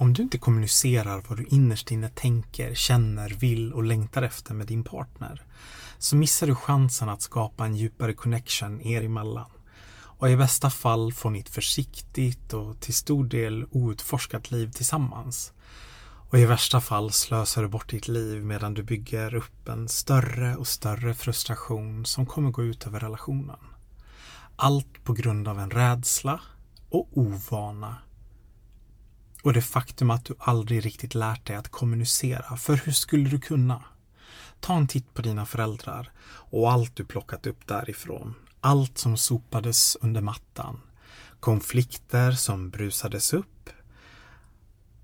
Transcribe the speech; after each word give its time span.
Om 0.00 0.12
du 0.12 0.22
inte 0.22 0.38
kommunicerar 0.38 1.22
vad 1.28 1.38
du 1.38 1.44
innerst 1.44 1.90
inne 1.90 2.08
tänker, 2.08 2.74
känner, 2.74 3.30
vill 3.30 3.72
och 3.72 3.82
längtar 3.82 4.22
efter 4.22 4.54
med 4.54 4.66
din 4.66 4.84
partner 4.84 5.42
så 5.98 6.16
missar 6.16 6.46
du 6.46 6.54
chansen 6.54 7.08
att 7.08 7.22
skapa 7.22 7.64
en 7.64 7.76
djupare 7.76 8.14
connection 8.14 8.80
er 8.80 9.02
emellan. 9.02 9.50
Och 9.92 10.30
i 10.30 10.36
bästa 10.36 10.70
fall 10.70 11.12
får 11.12 11.30
ni 11.30 11.40
ett 11.40 11.48
försiktigt 11.48 12.52
och 12.52 12.80
till 12.80 12.94
stor 12.94 13.24
del 13.24 13.66
outforskat 13.70 14.50
liv 14.50 14.70
tillsammans. 14.70 15.52
Och 16.30 16.38
i 16.38 16.44
värsta 16.44 16.80
fall 16.80 17.12
slösar 17.12 17.62
du 17.62 17.68
bort 17.68 17.90
ditt 17.90 18.08
liv 18.08 18.44
medan 18.44 18.74
du 18.74 18.82
bygger 18.82 19.34
upp 19.34 19.68
en 19.68 19.88
större 19.88 20.56
och 20.56 20.68
större 20.68 21.14
frustration 21.14 22.06
som 22.06 22.26
kommer 22.26 22.50
gå 22.50 22.62
ut 22.62 22.86
över 22.86 23.00
relationen. 23.00 23.58
Allt 24.56 25.04
på 25.04 25.12
grund 25.12 25.48
av 25.48 25.60
en 25.60 25.70
rädsla 25.70 26.40
och 26.88 27.08
ovana. 27.12 27.96
Och 29.42 29.52
det 29.52 29.62
faktum 29.62 30.10
att 30.10 30.24
du 30.24 30.34
aldrig 30.38 30.86
riktigt 30.86 31.14
lärt 31.14 31.46
dig 31.46 31.56
att 31.56 31.68
kommunicera, 31.68 32.56
för 32.56 32.76
hur 32.76 32.92
skulle 32.92 33.28
du 33.28 33.40
kunna? 33.40 33.84
Ta 34.60 34.76
en 34.76 34.88
titt 34.88 35.14
på 35.14 35.22
dina 35.22 35.46
föräldrar 35.46 36.12
och 36.28 36.72
allt 36.72 36.96
du 36.96 37.04
plockat 37.04 37.46
upp 37.46 37.66
därifrån. 37.66 38.34
Allt 38.60 38.98
som 38.98 39.16
sopades 39.16 39.96
under 40.00 40.20
mattan. 40.20 40.80
Konflikter 41.40 42.32
som 42.32 42.70
brusades 42.70 43.32
upp 43.32 43.70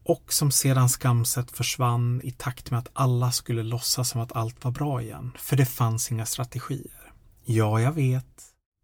och 0.09 0.32
som 0.32 0.50
sedan 0.50 0.88
skamset 0.88 1.50
försvann 1.50 2.20
i 2.24 2.30
takt 2.30 2.70
med 2.70 2.78
att 2.78 2.90
alla 2.92 3.32
skulle 3.32 3.62
låtsas 3.62 4.09
som 4.09 4.20
att 4.20 4.37
allt 4.37 4.64
var 4.64 4.70
bra 4.70 5.02
igen, 5.02 5.32
för 5.38 5.56
det 5.56 5.66
fanns 5.66 6.12
inga 6.12 6.26
strategier. 6.26 7.12
Ja, 7.45 7.80
jag 7.80 7.92
vet. 7.92 8.42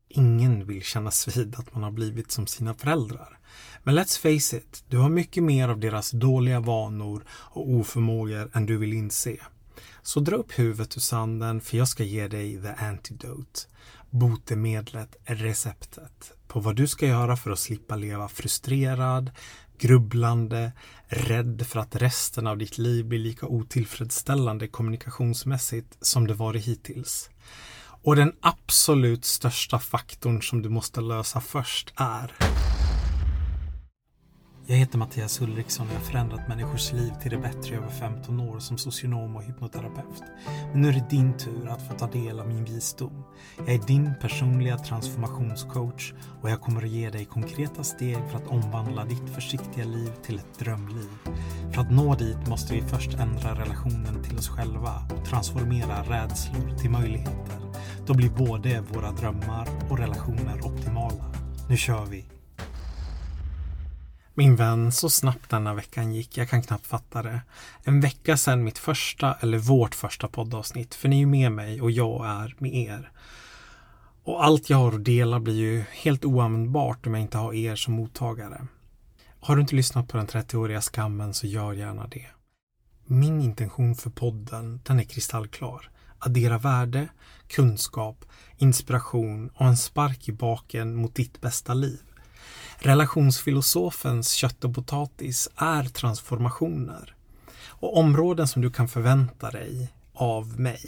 Ingen 0.09 0.67
vill 0.67 0.83
kännas 0.83 1.37
vid 1.37 1.57
att 1.59 1.75
man 1.75 1.83
har 1.83 1.91
blivit 1.91 2.33
som 2.33 2.47
sina 2.47 2.75
föräldrar. 2.75 3.39
Men 3.85 3.99
let's 3.99 4.19
face 4.19 4.57
it, 4.57 4.85
du 4.89 4.99
har 4.99 5.09
mycket 5.09 5.43
mer 5.43 5.69
av 5.69 5.81
deras 5.81 6.11
dåliga 6.11 6.61
vanor 6.61 7.25
och 7.29 7.71
oförmågor 7.71 8.51
än 8.55 8.67
du 8.67 8.77
vill 8.77 8.93
inse. 8.93 9.37
Så 10.03 10.21
dra 10.21 10.37
upp 10.37 10.59
huvudet 10.59 10.97
ur 10.97 11.01
sanden 11.01 11.61
för 11.61 11.77
jag 11.77 11.89
ska 11.89 12.05
ge 12.05 12.29
dig 12.29 12.63
the 12.63 12.85
antidote. 12.85 13.61
Botemedlet, 14.11 15.17
receptet 15.25 16.33
på 16.49 16.61
vad 16.61 16.77
du 16.77 16.87
ska 16.87 17.07
göra 17.07 17.37
för 17.37 17.51
att 17.51 17.59
slippa 17.59 17.97
leva 17.97 18.29
frustrerad, 18.29 19.31
grubblande, 19.79 20.73
rädd 21.07 21.67
för 21.67 21.81
att 21.81 21.97
resten 21.97 22.47
av 22.47 22.59
ditt 22.59 22.79
liv 22.79 23.05
blir 23.05 23.19
lika 23.19 23.47
otillfredsställande 23.47 24.69
kommunikationsmässigt 24.69 25.97
som 26.01 26.27
det 26.27 26.35
varit 26.35 26.65
hittills. 26.65 27.31
Och 28.05 28.17
den 28.17 28.33
absolut 28.41 29.25
största 29.25 29.79
faktorn 29.79 30.43
som 30.43 30.63
du 30.63 30.69
måste 30.69 31.01
lösa 31.01 31.41
först 31.41 31.93
är 31.97 32.35
jag 34.67 34.77
heter 34.77 34.99
Mattias 34.99 35.41
Ulriksson 35.41 35.87
och 35.87 35.93
jag 35.93 35.99
har 35.99 36.05
förändrat 36.05 36.49
människors 36.49 36.93
liv 36.93 37.13
till 37.23 37.31
det 37.31 37.39
bättre 37.39 37.75
i 37.75 37.77
över 37.77 37.89
15 37.89 38.41
år 38.41 38.59
som 38.59 38.79
socionom 38.79 39.37
och 39.37 39.43
hypnoterapeut. 39.43 40.23
Men 40.73 40.81
nu 40.81 40.89
är 40.89 40.93
det 40.93 41.11
din 41.11 41.37
tur 41.39 41.69
att 41.69 41.89
få 41.89 41.95
ta 41.95 42.07
del 42.07 42.41
av 42.41 42.49
min 42.49 42.65
visdom. 42.65 43.25
Jag 43.59 43.75
är 43.75 43.87
din 43.87 44.15
personliga 44.21 44.79
transformationscoach 44.79 46.13
och 46.43 46.51
jag 46.51 46.61
kommer 46.61 46.83
att 46.83 46.89
ge 46.89 47.11
dig 47.11 47.25
konkreta 47.25 47.85
steg 47.85 48.19
för 48.31 48.39
att 48.39 48.47
omvandla 48.47 49.05
ditt 49.05 49.35
försiktiga 49.35 49.85
liv 49.85 50.11
till 50.23 50.39
ett 50.39 50.59
drömliv. 50.59 51.09
För 51.73 51.81
att 51.81 51.91
nå 51.91 52.15
dit 52.15 52.49
måste 52.49 52.75
vi 52.75 52.83
först 52.83 53.15
ändra 53.15 53.55
relationen 53.55 54.23
till 54.23 54.39
oss 54.39 54.49
själva 54.49 55.03
och 55.17 55.25
transformera 55.25 56.03
rädslor 56.03 56.79
till 56.79 56.91
möjligheter. 56.91 57.61
Då 58.07 58.15
blir 58.15 58.31
både 58.31 58.81
våra 58.81 59.11
drömmar 59.11 59.69
och 59.91 59.99
relationer 59.99 60.67
optimala. 60.67 61.25
Nu 61.69 61.77
kör 61.77 62.05
vi! 62.05 62.32
Min 64.35 64.57
vän, 64.57 64.93
så 64.93 65.11
snabbt 65.11 65.51
denna 65.51 65.75
veckan 65.75 66.13
gick, 66.13 66.37
jag 66.37 66.49
kan 66.49 66.63
knappt 66.63 66.87
fatta 66.87 67.23
det. 67.23 67.41
En 67.85 68.01
vecka 68.01 68.37
sedan 68.37 68.65
mitt 68.65 68.79
första, 68.79 69.35
eller 69.35 69.59
vårt 69.59 69.95
första 69.95 70.29
poddavsnitt, 70.29 70.95
för 70.95 71.09
ni 71.09 71.17
är 71.17 71.21
ju 71.21 71.27
med 71.27 71.53
mig 71.53 71.81
och 71.81 71.91
jag 71.91 72.27
är 72.27 72.55
med 72.59 72.75
er. 72.75 73.11
Och 74.25 74.45
allt 74.45 74.71
jag 74.71 74.77
har 74.77 74.93
att 74.93 75.05
dela 75.05 75.41
blir 75.41 75.55
ju 75.55 75.85
helt 75.91 76.25
oanvändbart 76.25 77.07
om 77.07 77.15
jag 77.15 77.23
inte 77.23 77.39
har 77.39 77.55
er 77.55 77.77
som 77.77 77.95
mottagare. 77.95 78.67
Har 79.41 79.57
du 79.57 79.63
inte 79.63 79.77
lyssnat 79.77 80.09
på 80.09 80.17
den 80.17 80.27
30-åriga 80.27 80.81
skammen 80.81 81.35
så 81.35 81.47
gör 81.47 81.73
gärna 81.73 82.07
det. 82.07 82.27
Min 83.05 83.41
intention 83.41 83.95
för 83.95 84.11
podden, 84.11 84.81
den 84.85 85.01
är 85.01 85.05
kristallklar. 85.05 85.91
Addera 86.19 86.59
värde, 86.59 87.09
kunskap, 87.47 88.25
inspiration 88.57 89.49
och 89.55 89.67
en 89.67 89.77
spark 89.77 90.29
i 90.29 90.33
baken 90.33 90.95
mot 90.95 91.15
ditt 91.15 91.41
bästa 91.41 91.75
liv. 91.75 92.01
Relationsfilosofens 92.85 94.33
kött 94.33 94.65
och 94.65 94.75
potatis 94.75 95.49
är 95.57 95.85
transformationer. 95.85 97.15
Och 97.67 97.99
områden 97.99 98.49
som 98.49 98.63
du 98.63 98.71
kan 98.71 98.89
förvänta 98.89 99.51
dig 99.51 99.93
av 100.13 100.61
mig 100.61 100.85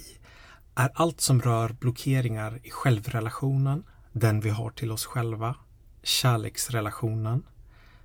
är 0.75 0.91
allt 0.95 1.21
som 1.21 1.43
rör 1.43 1.77
blockeringar 1.81 2.61
i 2.63 2.71
självrelationen, 2.71 3.85
den 4.13 4.41
vi 4.41 4.51
har 4.51 4.71
till 4.71 4.93
oss 4.93 5.05
själva, 5.05 5.57
kärleksrelationen, 6.03 7.43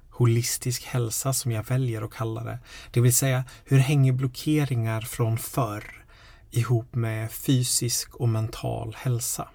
holistisk 0.09 0.85
hälsa 0.85 1.33
som 1.33 1.51
jag 1.51 1.63
väljer 1.63 2.01
att 2.01 2.13
kalla 2.13 2.43
det. 2.43 2.59
Det 2.91 3.01
vill 3.01 3.15
säga, 3.15 3.43
hur 3.65 3.79
hänger 3.79 4.11
blockeringar 4.11 5.01
från 5.01 5.37
förr 5.37 6.05
ihop 6.51 6.95
med 6.95 7.31
fysisk 7.31 8.15
och 8.15 8.29
mental 8.29 8.95
hälsa? 8.97 9.49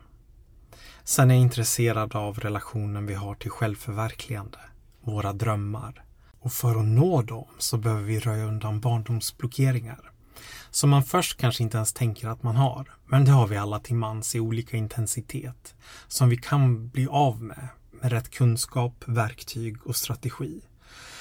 Sen 1.05 1.31
är 1.31 1.35
jag 1.35 1.43
intresserad 1.43 2.17
av 2.17 2.39
relationen 2.39 3.07
vi 3.07 3.15
har 3.15 3.35
till 3.35 3.51
självförverkligande, 3.51 4.59
våra 5.01 5.33
drömmar. 5.33 6.05
Och 6.41 6.53
för 6.53 6.77
att 6.77 6.85
nå 6.85 7.23
dem 7.23 7.47
så 7.59 7.79
behöver 7.79 8.03
vi 8.03 8.21
röja 8.21 8.45
undan 8.45 8.81
barndomsblockeringar. 8.81 10.11
Som 10.71 10.91
man 10.91 11.03
först 11.05 11.41
kanske 11.41 11.63
inte 11.63 11.77
ens 11.77 11.93
tänker 11.93 12.29
att 12.29 12.43
man 12.43 12.57
har. 12.57 12.91
Men 13.07 13.25
det 13.25 13.31
har 13.31 13.47
vi 13.47 13.57
alla 13.57 13.81
till 13.81 13.95
mans 13.95 14.35
i 14.35 14.41
olika 14.41 14.77
intensitet. 14.77 15.75
Som 16.09 16.29
vi 16.29 16.37
kan 16.37 16.89
bli 16.89 17.07
av 17.07 17.43
med 17.43 17.69
med 18.05 18.13
rätt 18.13 18.31
kunskap, 18.31 19.05
verktyg 19.07 19.87
och 19.87 19.97
strategi. 19.97 20.61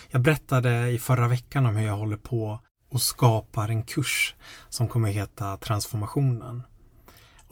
Jag 0.10 0.22
berättade 0.22 0.90
i 0.90 1.00
förra 1.00 1.28
veckan 1.28 1.66
om 1.66 1.76
hur 1.76 1.86
jag 1.86 1.98
håller 1.98 2.18
på 2.18 2.60
och 2.90 3.02
skapar 3.02 3.70
en 3.70 3.84
kurs 3.84 4.36
som 4.70 4.88
kommer 4.88 5.10
heta 5.10 5.58
Transformationen. 5.58 6.64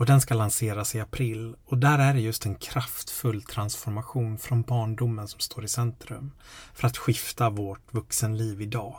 Och 0.01 0.07
den 0.07 0.21
ska 0.21 0.33
lanseras 0.33 0.95
i 0.95 0.99
april 0.99 1.55
och 1.65 1.77
där 1.77 1.99
är 1.99 2.13
det 2.13 2.19
just 2.19 2.45
en 2.45 2.55
kraftfull 2.55 3.43
transformation 3.43 4.37
från 4.37 4.61
barndomen 4.61 5.27
som 5.27 5.39
står 5.39 5.63
i 5.63 5.67
centrum 5.67 6.31
för 6.73 6.87
att 6.87 6.97
skifta 6.97 7.49
vårt 7.49 7.93
vuxenliv 7.93 8.61
idag. 8.61 8.95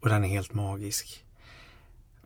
Och 0.00 0.08
den 0.08 0.24
är 0.24 0.28
helt 0.28 0.54
magisk. 0.54 1.24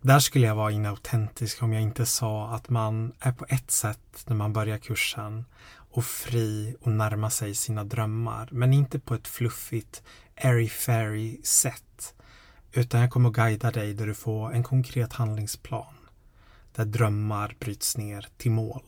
Där 0.00 0.18
skulle 0.18 0.46
jag 0.46 0.54
vara 0.54 0.70
inautentisk 0.70 1.62
om 1.62 1.72
jag 1.72 1.82
inte 1.82 2.06
sa 2.06 2.48
att 2.48 2.68
man 2.68 3.12
är 3.20 3.32
på 3.32 3.46
ett 3.48 3.70
sätt 3.70 4.24
när 4.26 4.36
man 4.36 4.52
börjar 4.52 4.78
kursen 4.78 5.44
och 5.90 6.04
fri 6.04 6.76
och 6.80 6.92
närma 6.92 7.30
sig 7.30 7.54
sina 7.54 7.84
drömmar 7.84 8.48
men 8.52 8.72
inte 8.72 8.98
på 8.98 9.14
ett 9.14 9.28
fluffigt 9.28 10.02
airy-fairy 10.36 11.42
sätt 11.42 12.14
utan 12.72 13.00
jag 13.00 13.10
kommer 13.10 13.28
att 13.28 13.36
guida 13.36 13.70
dig 13.70 13.94
där 13.94 14.06
du 14.06 14.14
får 14.14 14.52
en 14.52 14.62
konkret 14.62 15.12
handlingsplan 15.12 15.95
där 16.76 16.84
drömmar 16.84 17.56
bryts 17.60 17.96
ner 17.96 18.26
till 18.36 18.50
mål. 18.50 18.82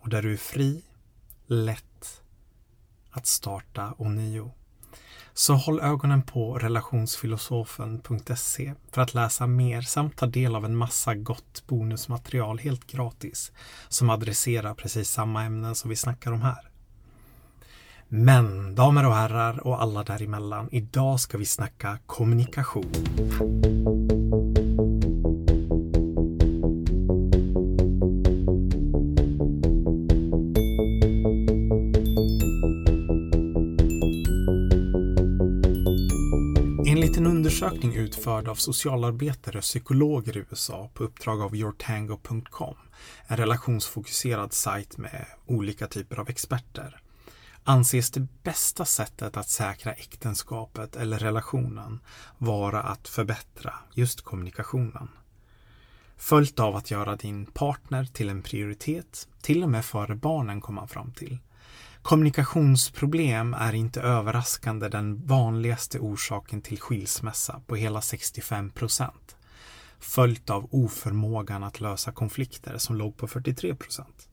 Och 0.00 0.08
där 0.08 0.22
du 0.22 0.32
är 0.32 0.36
fri, 0.36 0.82
lätt 1.46 2.22
att 3.10 3.26
starta 3.26 3.94
ånyo. 3.98 4.50
Så 5.34 5.54
håll 5.54 5.80
ögonen 5.80 6.22
på 6.22 6.58
relationsfilosofen.se 6.58 8.74
för 8.92 9.02
att 9.02 9.14
läsa 9.14 9.46
mer 9.46 9.82
samt 9.82 10.16
ta 10.16 10.26
del 10.26 10.56
av 10.56 10.64
en 10.64 10.76
massa 10.76 11.14
gott 11.14 11.62
bonusmaterial 11.66 12.58
helt 12.58 12.86
gratis 12.86 13.52
som 13.88 14.10
adresserar 14.10 14.74
precis 14.74 15.10
samma 15.10 15.44
ämnen 15.44 15.74
som 15.74 15.90
vi 15.90 15.96
snackar 15.96 16.32
om 16.32 16.42
här. 16.42 16.70
Men 18.08 18.74
damer 18.74 19.06
och 19.06 19.14
herrar 19.14 19.66
och 19.66 19.82
alla 19.82 20.02
däremellan, 20.02 20.68
idag 20.72 21.20
ska 21.20 21.38
vi 21.38 21.46
snacka 21.46 21.98
kommunikation. 22.06 22.92
Undersökning 37.44 37.94
utförd 37.94 38.48
av 38.48 38.54
socialarbetare 38.54 39.58
och 39.58 39.64
psykologer 39.64 40.36
i 40.36 40.44
USA 40.50 40.90
på 40.94 41.04
uppdrag 41.04 41.40
av 41.40 41.56
yourtango.com, 41.56 42.76
en 43.26 43.36
relationsfokuserad 43.36 44.52
sajt 44.52 44.98
med 44.98 45.26
olika 45.46 45.86
typer 45.86 46.16
av 46.16 46.30
experter, 46.30 47.00
anses 47.64 48.10
det 48.10 48.26
bästa 48.42 48.84
sättet 48.84 49.36
att 49.36 49.48
säkra 49.48 49.92
äktenskapet 49.92 50.96
eller 50.96 51.18
relationen 51.18 52.00
vara 52.38 52.82
att 52.82 53.08
förbättra 53.08 53.74
just 53.94 54.20
kommunikationen. 54.20 55.08
Följt 56.16 56.60
av 56.60 56.76
att 56.76 56.90
göra 56.90 57.16
din 57.16 57.46
partner 57.46 58.04
till 58.04 58.28
en 58.28 58.42
prioritet, 58.42 59.28
till 59.42 59.62
och 59.62 59.70
med 59.70 59.84
före 59.84 60.14
barnen 60.14 60.60
kom 60.60 60.74
man 60.74 60.88
fram 60.88 61.12
till. 61.12 61.38
Kommunikationsproblem 62.04 63.54
är 63.54 63.72
inte 63.72 64.00
överraskande 64.00 64.88
den 64.88 65.26
vanligaste 65.26 65.98
orsaken 65.98 66.62
till 66.62 66.80
skilsmässa 66.80 67.60
på 67.66 67.76
hela 67.76 68.00
65 68.00 68.70
procent. 68.70 69.36
Följt 69.98 70.50
av 70.50 70.68
oförmågan 70.70 71.62
att 71.62 71.80
lösa 71.80 72.12
konflikter 72.12 72.78
som 72.78 72.96
låg 72.96 73.16
på 73.16 73.26
43 73.26 73.74
procent. 73.74 74.28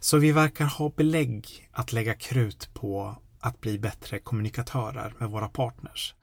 Så 0.00 0.18
vi 0.18 0.32
verkar 0.32 0.64
ha 0.64 0.92
belägg 0.96 1.68
att 1.72 1.92
lägga 1.92 2.14
krut 2.14 2.70
på 2.74 3.16
att 3.40 3.60
bli 3.60 3.78
bättre 3.78 4.18
kommunikatörer 4.18 5.14
med 5.18 5.30
våra 5.30 5.48
partners. 5.48 6.14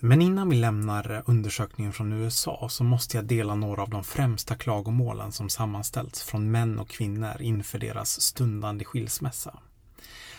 Men 0.00 0.22
innan 0.22 0.48
vi 0.48 0.56
lämnar 0.56 1.22
undersökningen 1.26 1.92
från 1.92 2.12
USA 2.12 2.68
så 2.70 2.84
måste 2.84 3.16
jag 3.16 3.24
dela 3.24 3.54
några 3.54 3.82
av 3.82 3.90
de 3.90 4.04
främsta 4.04 4.54
klagomålen 4.54 5.32
som 5.32 5.48
sammanställts 5.48 6.22
från 6.22 6.50
män 6.50 6.78
och 6.78 6.88
kvinnor 6.88 7.42
inför 7.42 7.78
deras 7.78 8.20
stundande 8.20 8.84
skilsmässa. 8.84 9.58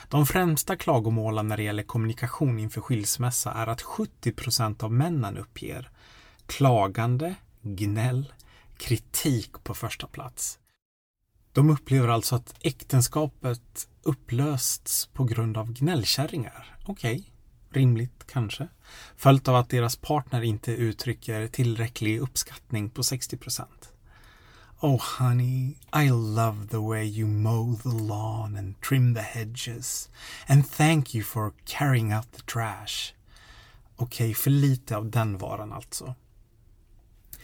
De 0.09 0.25
främsta 0.25 0.75
klagomålen 0.75 1.47
när 1.47 1.57
det 1.57 1.63
gäller 1.63 1.83
kommunikation 1.83 2.59
inför 2.59 2.81
skilsmässa 2.81 3.51
är 3.51 3.67
att 3.67 3.81
70 3.81 4.31
procent 4.31 4.83
av 4.83 4.91
männen 4.91 5.37
uppger 5.37 5.89
klagande, 6.45 7.35
gnäll, 7.61 8.33
kritik 8.77 9.63
på 9.63 9.73
första 9.73 10.07
plats. 10.07 10.59
De 11.51 11.69
upplever 11.69 12.07
alltså 12.07 12.35
att 12.35 12.55
äktenskapet 12.61 13.87
upplösts 14.03 15.05
på 15.05 15.23
grund 15.23 15.57
av 15.57 15.73
gnällkärringar. 15.73 16.77
Okej, 16.85 17.15
okay, 17.15 17.25
rimligt 17.81 18.23
kanske. 18.27 18.67
Följt 19.17 19.47
av 19.47 19.55
att 19.55 19.69
deras 19.69 19.95
partner 19.95 20.41
inte 20.41 20.71
uttrycker 20.71 21.47
tillräcklig 21.47 22.19
uppskattning 22.19 22.89
på 22.89 23.03
60 23.03 23.37
procent. 23.37 23.94
Oh 24.81 24.97
honey, 24.97 25.77
I 25.93 26.09
love 26.09 26.67
the 26.69 26.81
way 26.81 27.05
you 27.05 27.27
mow 27.27 27.75
the 27.75 27.89
lawn 27.89 28.55
and 28.57 28.81
trim 28.81 29.13
the 29.13 29.21
hedges. 29.21 30.09
And 30.47 30.67
thank 30.67 31.15
you 31.15 31.23
for 31.23 31.53
carrying 31.65 32.13
out 32.13 32.31
the 32.31 32.41
trash. 32.41 33.13
Okej, 33.95 34.25
okay, 34.25 34.33
för 34.33 34.49
lite 34.49 34.97
av 34.97 35.09
den 35.09 35.37
varan 35.37 35.73
alltså. 35.73 36.15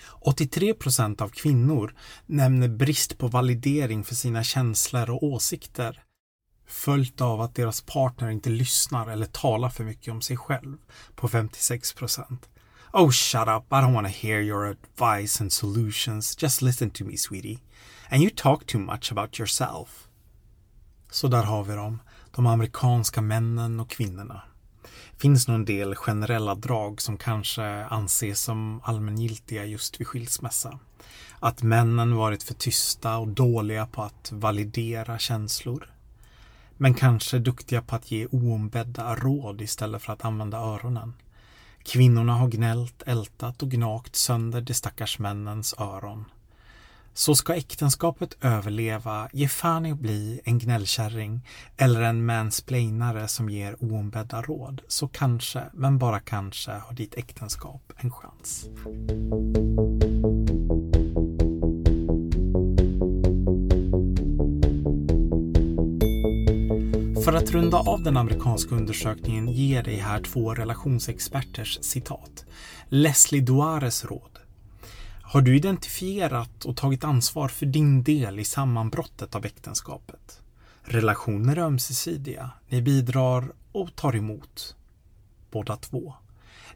83 0.04 0.74
procent 0.74 1.22
av 1.22 1.30
kvinnor 1.30 1.96
nämner 2.26 2.68
brist 2.68 3.18
på 3.18 3.28
validering 3.28 4.04
för 4.04 4.16
sina 4.16 4.44
känslor 4.44 5.10
och 5.10 5.24
åsikter. 5.24 6.04
Följt 6.68 7.22
av 7.22 7.42
att 7.42 7.56
deras 7.56 7.82
partner 7.82 8.30
inte 8.30 8.50
lyssnar 8.50 9.08
eller 9.08 9.26
talar 9.26 9.70
för 9.70 9.84
mycket 9.84 10.12
om 10.12 10.22
sig 10.22 10.38
själv 10.38 10.78
på 11.16 11.28
56 11.28 11.94
procent. 11.94 12.50
Oh 12.94 13.12
shut 13.12 13.48
up, 13.48 13.66
I 13.72 13.82
don't 13.82 13.94
want 13.94 14.08
to 14.08 14.14
hear 14.14 14.42
your 14.42 14.66
advice 14.66 15.42
and 15.42 15.52
solutions. 15.52 16.36
Just 16.36 16.62
listen 16.62 16.90
to 16.90 17.06
me 17.06 17.18
sweetie. 17.18 17.60
And 18.10 18.22
you 18.22 18.30
talk 18.30 18.66
too 18.66 18.80
much 18.80 19.12
about 19.12 19.40
yourself. 19.40 20.08
Så 21.12 21.28
där 21.28 21.44
har 21.44 21.64
vi 21.64 21.76
dem, 21.76 22.02
de 22.36 22.48
amerikanska 22.48 23.22
männen 23.22 23.80
och 23.80 23.90
kvinnorna 23.90 24.42
finns 25.22 25.48
nog 25.48 25.56
en 25.56 25.66
del 25.66 25.96
generella 25.96 26.56
drag 26.56 27.02
som 27.02 27.18
kanske 27.18 27.86
anses 27.86 28.42
som 28.42 28.82
allmängiltiga 28.84 29.66
just 29.66 30.00
vid 30.00 30.08
skilsmässa. 30.08 30.80
Att 31.40 31.64
männen 31.64 32.16
varit 32.16 32.44
för 32.44 32.54
tysta 32.54 33.18
och 33.18 33.28
dåliga 33.28 33.86
på 33.86 34.04
att 34.04 34.32
validera 34.32 35.20
känslor. 35.20 35.90
Men 36.78 36.94
kanske 36.94 37.40
duktiga 37.40 37.82
på 37.82 37.96
att 37.96 38.12
ge 38.12 38.28
oombedda 38.32 39.16
råd 39.16 39.62
istället 39.62 40.02
för 40.02 40.14
att 40.14 40.26
använda 40.26 40.58
öronen. 40.58 41.14
Kvinnorna 41.84 42.34
har 42.34 42.48
gnällt, 42.48 43.04
ältat 43.06 43.64
och 43.64 43.72
gnagt 43.72 44.16
sönder 44.16 44.62
de 44.62 44.74
stackars 44.74 45.20
männens 45.20 45.76
öron. 45.80 46.26
Så 47.14 47.36
ska 47.36 47.56
äktenskapet 47.56 48.38
överleva, 48.42 49.30
ge 49.34 49.48
fan 49.48 49.86
i 49.86 49.92
att 49.92 50.00
bli 50.00 50.42
en 50.44 50.60
gnällkärring 50.60 51.48
eller 51.78 52.02
en 52.02 52.26
mansplainare 52.26 53.28
som 53.28 53.50
ger 53.50 53.76
oombedda 53.84 54.42
råd, 54.42 54.82
så 54.88 55.08
kanske, 55.08 55.64
men 55.74 55.98
bara 55.98 56.20
kanske, 56.20 56.72
har 56.72 56.94
ditt 56.94 57.18
äktenskap 57.18 57.94
en 57.98 58.12
chans. 58.12 58.66
För 67.26 67.34
att 67.34 67.52
runda 67.52 67.78
av 67.78 68.04
den 68.04 68.18
amerikanska 68.18 68.76
undersökningen 68.76 69.48
ger 69.48 69.84
dig 69.84 69.96
här 69.96 70.22
två 70.22 70.54
relationsexperters 70.54 71.80
citat. 71.82 72.46
Leslie 72.90 73.42
Duares 73.42 74.06
råd. 74.06 74.40
Har 75.22 75.42
du 75.42 75.56
identifierat 75.56 76.66
och 76.66 76.78
tagit 76.78 77.04
ansvar 77.04 77.48
för 77.48 77.66
din 77.66 78.04
del 78.04 78.40
i 78.40 78.46
sammanbrottet 78.46 79.36
av 79.36 79.46
äktenskapet? 79.46 80.42
Relationer 80.84 81.56
är 81.56 81.62
ömsesidiga. 81.62 82.52
Ni 82.70 82.82
bidrar 82.82 83.52
och 83.72 83.96
tar 83.96 84.16
emot. 84.16 84.76
Båda 85.52 85.76
två. 85.76 86.14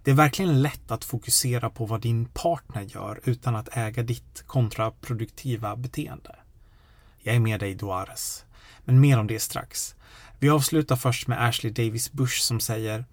Det 0.04 0.12
är 0.12 0.16
verkligen 0.16 0.62
lätt 0.62 0.92
att 0.92 1.06
fokusera 1.06 1.70
på 1.70 1.86
vad 1.86 2.02
din 2.02 2.26
partner 2.26 2.82
gör 2.82 3.20
utan 3.24 3.56
att 3.56 3.78
äga 3.78 4.04
ditt 4.04 4.44
kontraproduktiva 4.48 5.76
beteende. 5.76 6.36
Jag 7.20 7.36
är 7.36 7.40
med 7.40 7.60
dig 7.60 7.76
Duares. 7.76 8.46
Men 8.84 9.00
mer 9.00 9.20
om 9.20 9.28
det 9.28 9.40
strax. 9.40 9.96
Vi 10.40 10.50
avslutar 10.50 10.96
först 10.96 11.28
med 11.28 11.46
Ashley 11.46 11.74
Davis 11.74 12.12
Bush 12.12 12.42
som 12.42 12.60
säger 12.60 13.06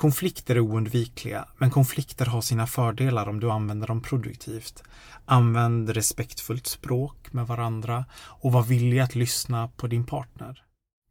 Konflikter 0.00 0.56
är 0.56 0.60
oundvikliga, 0.60 1.48
men 1.58 1.70
konflikter 1.70 2.26
har 2.26 2.40
sina 2.40 2.66
fördelar 2.66 3.28
om 3.28 3.40
du 3.40 3.50
använder 3.50 3.86
dem 3.86 4.02
produktivt. 4.02 4.82
Använd 5.24 5.90
respektfullt 5.90 6.66
språk 6.66 7.32
med 7.32 7.46
varandra 7.46 8.04
och 8.14 8.52
var 8.52 8.62
villig 8.62 8.98
att 8.98 9.14
lyssna 9.14 9.68
på 9.68 9.86
din 9.86 10.06
partner. 10.06 10.64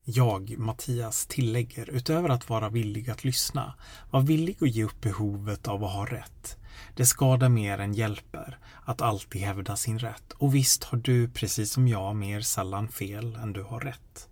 Jag, 0.06 0.56
Mattias, 0.58 1.26
tillägger 1.26 1.90
utöver 1.90 2.30
att 2.30 2.50
vara 2.50 2.70
villig 2.70 3.10
att 3.10 3.24
lyssna, 3.24 3.74
var 4.12 4.22
villig 4.22 4.58
att 4.62 4.76
ge 4.76 4.84
upp 4.84 5.02
behovet 5.02 5.68
av 5.68 5.84
att 5.84 5.94
ha 5.94 6.06
rätt. 6.06 6.58
Det 6.96 7.06
skadar 7.06 7.50
mer 7.50 7.80
än 7.80 7.94
hjälper 7.94 8.58
att 8.86 9.02
alltid 9.02 9.42
hävda 9.42 9.76
sin 9.76 10.00
rätt 10.00 10.32
och 10.32 10.56
visst 10.56 10.84
har 10.84 10.98
du, 10.98 11.30
precis 11.30 11.72
som 11.72 11.88
jag, 11.88 12.16
mer 12.16 12.42
sällan 12.42 12.88
fel 12.88 13.36
än 13.36 13.54
du 13.54 13.64
har 13.64 13.80
rätt. 13.80 14.29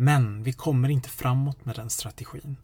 Men 0.00 0.42
vi 0.42 0.52
kommer 0.52 0.88
inte 0.88 1.08
framåt 1.08 1.64
med 1.64 1.76
den 1.76 1.90
strategin. 1.90 2.56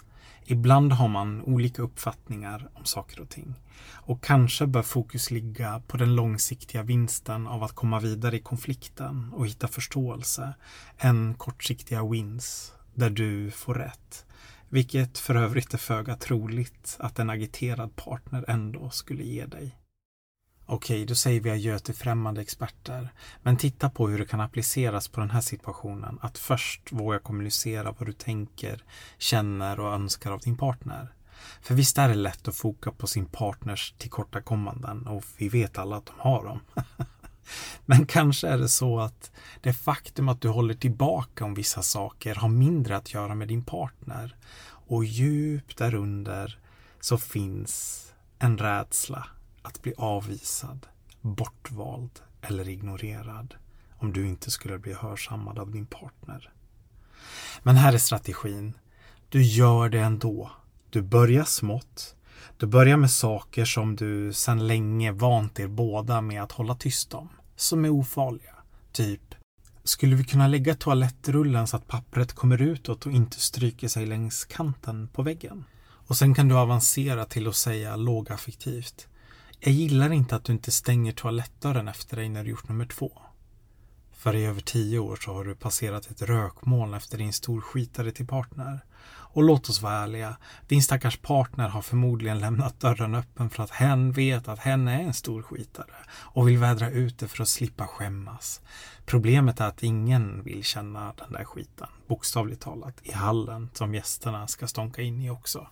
Ibland 0.45 0.93
har 0.93 1.09
man 1.09 1.43
olika 1.43 1.83
uppfattningar 1.83 2.69
om 2.75 2.85
saker 2.85 3.21
och 3.21 3.29
ting. 3.29 3.55
Och 3.93 4.25
kanske 4.25 4.67
bör 4.67 4.83
fokus 4.83 5.31
ligga 5.31 5.83
på 5.87 5.97
den 5.97 6.15
långsiktiga 6.15 6.83
vinsten 6.83 7.47
av 7.47 7.63
att 7.63 7.73
komma 7.73 8.01
vidare 8.01 8.37
i 8.37 8.41
konflikten 8.41 9.33
och 9.33 9.47
hitta 9.47 9.69
förståelse 9.69 10.55
än 10.99 11.35
kortsiktiga 11.35 12.05
wins 12.05 12.73
där 12.95 13.11
du 13.11 13.51
får 13.51 13.75
rätt. 13.75 14.27
Vilket 14.69 15.19
för 15.19 15.35
övrigt 15.35 15.75
är 15.75 15.79
föga 15.79 16.17
troligt 16.17 16.97
att 16.99 17.19
en 17.19 17.31
agiterad 17.31 17.97
partner 17.97 18.45
ändå 18.49 18.91
skulle 18.91 19.23
ge 19.23 19.47
dig. 19.47 19.77
Okej, 20.67 21.07
då 21.07 21.15
säger 21.15 21.41
vi 21.41 21.51
adjö 21.51 21.79
till 21.79 21.95
främmande 21.95 22.41
experter. 22.41 23.09
Men 23.43 23.57
titta 23.57 23.91
på 23.91 24.09
hur 24.09 24.19
det 24.19 24.27
kan 24.27 24.41
appliceras 24.41 25.09
på 25.09 25.21
den 25.21 25.31
här 25.31 25.41
situationen. 25.41 26.19
Att 26.23 26.39
först 26.39 26.93
våga 26.93 27.19
kommunicera 27.19 27.95
vad 27.99 28.09
du 28.09 28.13
tänker, 28.13 28.85
känner 29.19 29.81
och 29.81 29.93
önskar 29.93 30.33
av 30.33 30.41
din 30.41 30.57
partner. 30.57 31.13
För 31.63 31.75
visst 31.75 31.99
är 31.99 32.09
det 32.09 32.15
lätt 32.15 32.49
att 32.49 32.57
foka 32.57 32.93
på 32.93 33.07
sin 33.07 33.27
partners 33.27 33.95
tillkortakommanden 33.99 35.07
och 35.07 35.25
vi 35.37 35.49
vet 35.49 35.79
alla 35.79 35.97
att 35.97 36.07
de 36.07 36.15
har 36.19 36.45
dem. 36.45 36.61
Men 37.87 38.07
kanske 38.07 38.49
är 38.49 38.59
det 38.59 38.69
så 38.69 39.01
att 39.01 39.33
det 39.61 39.73
faktum 39.73 40.29
att 40.29 40.41
du 40.41 40.49
håller 40.49 40.75
tillbaka 40.75 41.45
om 41.45 41.55
vissa 41.55 41.83
saker 41.83 42.35
har 42.35 42.49
mindre 42.49 42.97
att 42.97 43.15
göra 43.15 43.35
med 43.35 43.49
din 43.49 43.65
partner. 43.65 44.37
Och 44.87 45.05
djupt 45.05 45.79
därunder 45.79 46.59
så 47.01 47.19
finns 47.19 48.01
en 48.39 48.59
rädsla 48.59 49.27
att 49.65 49.83
bli 49.83 49.95
avvisad, 49.97 50.87
bortvald 51.21 52.21
eller 52.43 52.69
ignorerad 52.69 53.55
om 53.99 54.13
du 54.13 54.27
inte 54.27 54.51
skulle 54.51 54.79
bli 54.79 54.93
hörsammad 54.93 55.59
av 55.59 55.71
din 55.71 55.87
partner. 55.87 56.53
Men 57.63 57.77
här 57.77 57.93
är 57.93 57.99
strategin. 57.99 58.75
Du 59.29 59.43
gör 59.43 59.89
det 59.89 60.01
ändå. 60.01 60.51
Du 60.91 61.03
börjar 61.03 61.45
smått. 61.45 62.15
Du 62.57 62.67
börjar 62.67 62.97
med 62.97 63.11
saker 63.11 63.65
som 63.65 63.97
du 63.97 64.33
sedan 64.33 64.67
länge 64.67 65.13
vant 65.13 65.61
er 65.61 65.69
båda 65.69 66.21
med 66.21 66.43
att 66.43 66.53
hålla 66.53 66.75
tyst 66.75 67.15
om. 67.15 67.29
Som 67.57 67.85
är 67.85 67.91
ofarliga. 67.91 68.55
Typ, 68.93 69.35
skulle 69.85 70.17
vi 70.17 70.25
kunna 70.25 70.49
lägga 70.49 70.75
toalettrullen 70.75 71.67
så 71.67 71.77
att 71.77 71.87
pappret 71.87 72.33
kommer 72.33 72.63
utåt 72.63 73.07
och 73.07 73.13
inte 73.13 73.41
stryker 73.41 73.89
sig 73.89 74.07
längs 74.07 74.45
kanten 74.45 75.09
på 75.09 75.23
väggen? 75.23 75.65
Och 76.07 76.17
sen 76.17 76.35
kan 76.35 76.49
du 76.49 76.55
avancera 76.55 77.25
till 77.25 77.49
att 77.49 77.57
säga 77.57 77.97
lågaffektivt. 77.97 79.09
Jag 79.67 79.75
gillar 79.75 80.13
inte 80.13 80.37
att 80.37 80.45
du 80.45 80.53
inte 80.53 80.71
stänger 80.71 81.13
toalettdörren 81.13 81.89
efter 81.89 82.17
dig 82.17 82.29
när 82.29 82.45
du 82.45 82.51
gjort 82.51 82.69
nummer 82.69 82.87
två. 82.87 83.13
För 84.13 84.37
i 84.37 84.45
över 84.45 84.61
tio 84.61 84.99
år 84.99 85.17
så 85.17 85.33
har 85.33 85.45
du 85.45 85.55
passerat 85.55 86.11
ett 86.11 86.23
rökmoln 86.23 86.95
efter 86.95 87.19
din 87.19 87.33
storskitare 87.33 88.13
till 88.13 88.27
partner. 88.27 88.85
Och 89.07 89.43
låt 89.43 89.69
oss 89.69 89.83
vara 89.83 89.95
ärliga, 89.95 90.37
din 90.69 90.83
stackars 90.83 91.17
partner 91.17 91.69
har 91.69 91.83
förmodligen 91.83 92.41
lämnat 92.41 92.81
dörren 92.81 93.15
öppen 93.15 93.51
för 93.51 93.63
att 93.63 93.71
hen 93.71 94.13
vet 94.13 94.49
att 94.49 94.59
hen 94.59 94.89
är 94.89 95.01
en 95.01 95.15
storskitare 95.15 95.95
och 96.11 96.49
vill 96.49 96.59
vädra 96.59 96.91
ut 96.91 97.19
det 97.19 97.29
för 97.29 97.43
att 97.43 97.49
slippa 97.49 97.87
skämmas. 97.87 98.61
Problemet 99.07 99.61
är 99.61 99.67
att 99.67 99.83
ingen 99.83 100.43
vill 100.43 100.65
känna 100.65 101.13
den 101.13 101.33
där 101.33 101.45
skiten, 101.45 101.89
bokstavligt 102.07 102.63
talat, 102.63 102.95
i 103.03 103.13
hallen 103.13 103.71
som 103.73 103.95
gästerna 103.95 104.47
ska 104.47 104.67
stånka 104.67 105.03
in 105.03 105.23
i 105.23 105.31
också. 105.31 105.69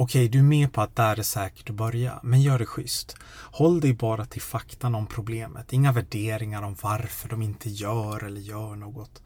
Okej, 0.00 0.28
du 0.28 0.38
är 0.38 0.42
med 0.42 0.72
på 0.72 0.80
att 0.80 0.96
där 0.96 1.18
är 1.18 1.22
säkert 1.22 1.70
att 1.70 1.76
börja, 1.76 2.20
men 2.22 2.42
gör 2.42 2.58
det 2.58 2.66
schysst. 2.66 3.16
Håll 3.52 3.80
dig 3.80 3.94
bara 3.94 4.24
till 4.24 4.42
faktan 4.42 4.94
om 4.94 5.06
problemet, 5.06 5.72
inga 5.72 5.92
värderingar 5.92 6.62
om 6.62 6.76
varför 6.82 7.28
de 7.28 7.42
inte 7.42 7.70
gör 7.70 8.24
eller 8.24 8.40
gör 8.40 8.76
något. 8.76 9.22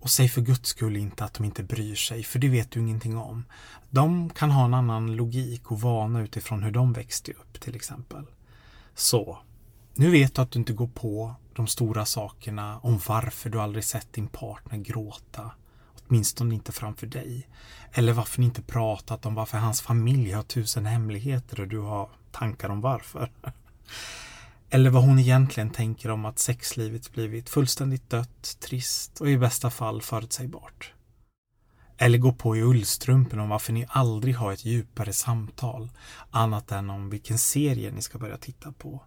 Och 0.00 0.10
säg 0.10 0.28
för 0.28 0.40
guds 0.40 0.68
skull 0.68 0.96
inte 0.96 1.24
att 1.24 1.34
de 1.34 1.44
inte 1.44 1.62
bryr 1.62 1.94
sig, 1.94 2.22
för 2.22 2.38
det 2.38 2.48
vet 2.48 2.70
du 2.70 2.80
ingenting 2.80 3.16
om. 3.16 3.44
De 3.90 4.30
kan 4.30 4.50
ha 4.50 4.64
en 4.64 4.74
annan 4.74 5.16
logik 5.16 5.70
och 5.70 5.80
vana 5.80 6.20
utifrån 6.22 6.62
hur 6.62 6.72
de 6.72 6.92
växte 6.92 7.32
upp 7.32 7.60
till 7.60 7.74
exempel. 7.74 8.24
Så, 8.94 9.38
nu 9.94 10.10
vet 10.10 10.34
du 10.34 10.42
att 10.42 10.50
du 10.50 10.58
inte 10.58 10.72
går 10.72 10.88
på 10.88 11.34
de 11.54 11.66
stora 11.66 12.04
sakerna 12.04 12.78
om 12.78 13.00
varför 13.08 13.50
du 13.50 13.60
aldrig 13.60 13.84
sett 13.84 14.12
din 14.12 14.28
partner 14.28 14.78
gråta. 14.78 15.50
Åtminstone 16.08 16.54
inte 16.54 16.72
framför 16.72 17.06
dig. 17.06 17.48
Eller 17.92 18.12
varför 18.12 18.40
ni 18.40 18.46
inte 18.46 18.62
pratat 18.62 19.26
om 19.26 19.34
varför 19.34 19.58
hans 19.58 19.80
familj 19.80 20.32
har 20.32 20.42
tusen 20.42 20.86
hemligheter 20.86 21.60
och 21.60 21.68
du 21.68 21.78
har 21.78 22.10
tankar 22.32 22.68
om 22.68 22.80
varför. 22.80 23.32
Eller 24.70 24.90
vad 24.90 25.04
hon 25.04 25.18
egentligen 25.18 25.70
tänker 25.70 26.10
om 26.10 26.24
att 26.24 26.38
sexlivet 26.38 27.12
blivit 27.12 27.50
fullständigt 27.50 28.10
dött, 28.10 28.56
trist 28.60 29.20
och 29.20 29.30
i 29.30 29.38
bästa 29.38 29.70
fall 29.70 30.02
förutsägbart. 30.02 30.92
Eller 31.98 32.18
gå 32.18 32.32
på 32.32 32.56
i 32.56 32.62
ullstrumpen 32.62 33.40
om 33.40 33.48
varför 33.48 33.72
ni 33.72 33.86
aldrig 33.88 34.36
har 34.36 34.52
ett 34.52 34.64
djupare 34.64 35.12
samtal 35.12 35.90
annat 36.30 36.72
än 36.72 36.90
om 36.90 37.10
vilken 37.10 37.38
serie 37.38 37.90
ni 37.90 38.02
ska 38.02 38.18
börja 38.18 38.36
titta 38.36 38.72
på. 38.72 39.02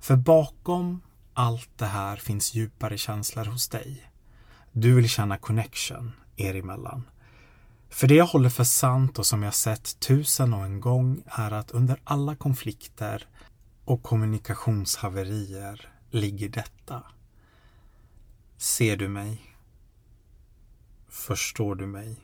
För 0.00 0.16
bakom 0.16 1.00
allt 1.34 1.70
det 1.76 1.86
här 1.86 2.16
finns 2.16 2.54
djupare 2.54 2.98
känslor 2.98 3.44
hos 3.44 3.68
dig. 3.68 4.10
Du 4.72 4.94
vill 4.94 5.08
känna 5.08 5.38
connection 5.38 6.12
er 6.40 6.54
emellan. 6.54 7.02
För 7.88 8.06
det 8.06 8.14
jag 8.14 8.26
håller 8.26 8.50
för 8.50 8.64
sant 8.64 9.18
och 9.18 9.26
som 9.26 9.42
jag 9.42 9.54
sett 9.54 10.00
tusen 10.00 10.54
och 10.54 10.64
en 10.64 10.80
gång 10.80 11.22
är 11.26 11.50
att 11.50 11.70
under 11.70 12.00
alla 12.04 12.36
konflikter 12.36 13.26
och 13.84 14.02
kommunikationshaverier 14.02 15.92
ligger 16.10 16.48
detta. 16.48 17.02
Ser 18.56 18.96
du 18.96 19.08
mig? 19.08 19.56
Förstår 21.08 21.74
du 21.74 21.86
mig? 21.86 22.20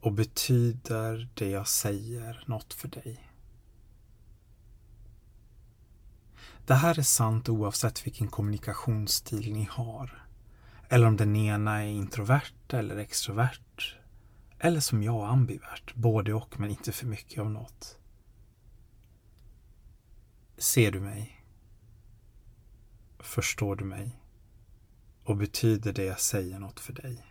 Och 0.00 0.12
betyder 0.12 1.28
det 1.34 1.48
jag 1.48 1.68
säger 1.68 2.44
något 2.46 2.74
för 2.74 2.88
dig? 2.88 3.30
Det 6.66 6.74
här 6.74 6.98
är 6.98 7.02
sant 7.02 7.48
oavsett 7.48 8.06
vilken 8.06 8.28
kommunikationsstil 8.28 9.52
ni 9.52 9.68
har. 9.70 10.25
Eller 10.88 11.06
om 11.06 11.16
den 11.16 11.36
ena 11.36 11.82
är 11.82 11.88
introvert 11.88 12.72
eller 12.72 12.96
extrovert. 12.96 13.96
Eller 14.58 14.80
som 14.80 15.02
jag, 15.02 15.28
ambivert. 15.28 15.94
Både 15.94 16.34
och, 16.34 16.60
men 16.60 16.70
inte 16.70 16.92
för 16.92 17.06
mycket 17.06 17.40
av 17.40 17.50
något. 17.50 17.98
Ser 20.58 20.92
du 20.92 21.00
mig? 21.00 21.44
Förstår 23.18 23.76
du 23.76 23.84
mig? 23.84 24.20
Och 25.24 25.36
betyder 25.36 25.92
det 25.92 26.04
jag 26.04 26.20
säger 26.20 26.58
något 26.58 26.80
för 26.80 26.92
dig? 26.92 27.26